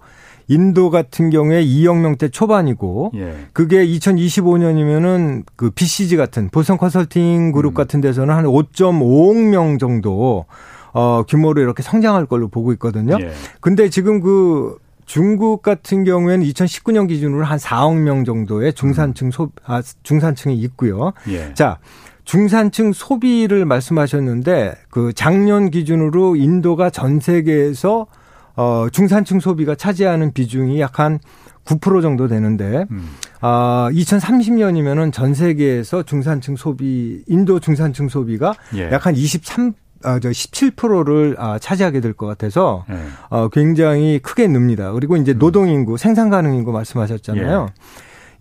[0.50, 3.36] 인도 같은 경우에 2억 명대 초반이고 예.
[3.54, 7.74] 그게 2025년이면은 그 BCG 같은 보성 컨설팅 그룹 음.
[7.76, 10.48] 같은 데서는 한 5.5억 명 정도
[10.92, 13.18] 어 규모로 이렇게 성장할 걸로 보고 있거든요.
[13.22, 13.32] 예.
[13.62, 14.76] 근데 지금 그
[15.06, 21.14] 중국 같은 경우에는 2019년 기준으로 한 4억 명 정도의 중산층 소, 아, 중산층이 있고요.
[21.30, 21.54] 예.
[21.54, 21.80] 자,
[22.26, 28.08] 중산층 소비를 말씀하셨는데 그 작년 기준으로 인도가 전 세계에서
[28.56, 31.20] 어 중산층 소비가 차지하는 비중이 약 한
[31.66, 33.10] 9% 정도 되는데 음.
[33.40, 38.92] 아 2030년이면은 전 세계에서 중산층 소비 인도 중산층 소비가 예.
[38.92, 42.96] 약한 23 아, 저 17%를 아, 차지하게 될 것 같아서 예.
[43.30, 44.92] 어, 굉장히 크게 늡니다.
[44.94, 45.38] 그리고 이제 음.
[45.40, 47.68] 노동 인구, 생산 가능 인구 말씀하셨잖아요.
[47.70, 47.74] 예.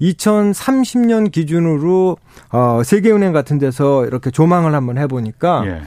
[0.01, 2.17] 2030년 기준으로
[2.51, 5.83] 어 세계은행 같은 데서 이렇게 조망을 한번 해 보니까 예.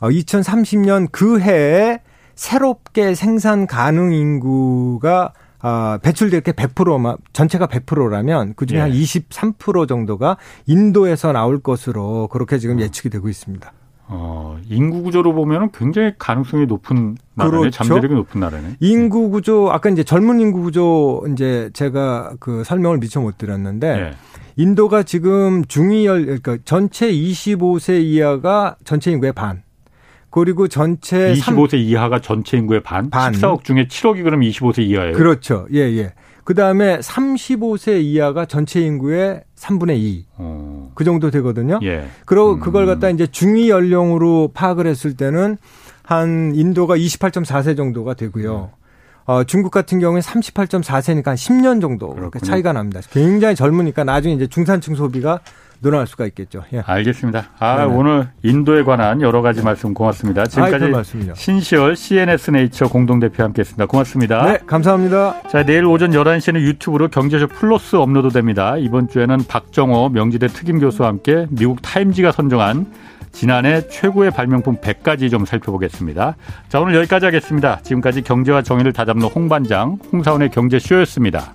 [0.00, 2.00] 어 2030년 그 해에
[2.34, 8.82] 새롭게 생산 가능 인구가 아, 배출될 게 100%만, 전체가 100%라면 그 중에 예.
[8.84, 12.80] 한23% 정도가 인도에서 나올 것으로 그렇게 지금 어.
[12.80, 13.72] 예측이 되고 있습니다.
[14.10, 17.58] 어, 인구 구조로 보면 굉장히 가능성이 높은 나라네.
[17.58, 17.70] 그렇죠?
[17.70, 18.76] 잠재력이 높은 나라네.
[18.80, 24.10] 인구 구조 아까 이제 젊은 인구 구조 이제 제가 그 설명을 미처 못 드렸는데 네.
[24.56, 29.62] 인도가 지금 중위열 그러니까 전체 25세 이하가 전체 인구의 반.
[30.30, 33.10] 그리고 전체 25세 3, 이하가 전체 인구의 반?
[33.10, 33.32] 반.
[33.32, 35.14] 14억 중에 7억이 그럼 25세 이하예요.
[35.14, 35.66] 그렇죠.
[35.72, 36.12] 예, 예.
[36.48, 40.26] 그 다음에 35세 이하가 전체 인구의 3분의 2.
[40.38, 40.92] 어.
[40.94, 41.78] 그 정도 되거든요.
[41.82, 42.08] 예.
[42.24, 42.60] 그리고 음.
[42.60, 45.58] 그걸 갖다 이제 중위 연령으로 파악을 했을 때는
[46.02, 48.70] 한 인도가 28.4세 정도가 되고요.
[48.72, 49.30] 음.
[49.30, 53.02] 어, 중국 같은 경우에 38.4세니까 한 10년 정도 그렇게 차이가 납니다.
[53.10, 55.40] 굉장히 젊으니까 나중에 이제 중산층 소비가
[55.80, 56.64] 늘어날 수가 있겠죠.
[56.72, 56.82] 예.
[56.84, 57.50] 알겠습니다.
[57.58, 57.94] 아, 네네.
[57.94, 60.46] 오늘 인도에 관한 여러 가지 말씀 고맙습니다.
[60.46, 60.92] 지금까지
[61.30, 63.86] 아, 신시월 CNS 네이처 공동대표 함께했습니다.
[63.86, 64.44] 고맙습니다.
[64.44, 65.42] 네, 감사합니다.
[65.48, 68.76] 자, 내일 오전 11시에는 유튜브로 경제쇼 플러스 업로드됩니다.
[68.78, 72.86] 이번 주에는 박정호 명지대 특임 교수와 함께 미국 타임지가 선정한
[73.30, 76.36] 지난해 최고의 발명품 100가지 좀 살펴보겠습니다.
[76.68, 77.80] 자, 오늘 여기까지 하겠습니다.
[77.82, 81.54] 지금까지 경제와 정의를 다잡는 홍반장, 홍사원의 경제쇼였습니다.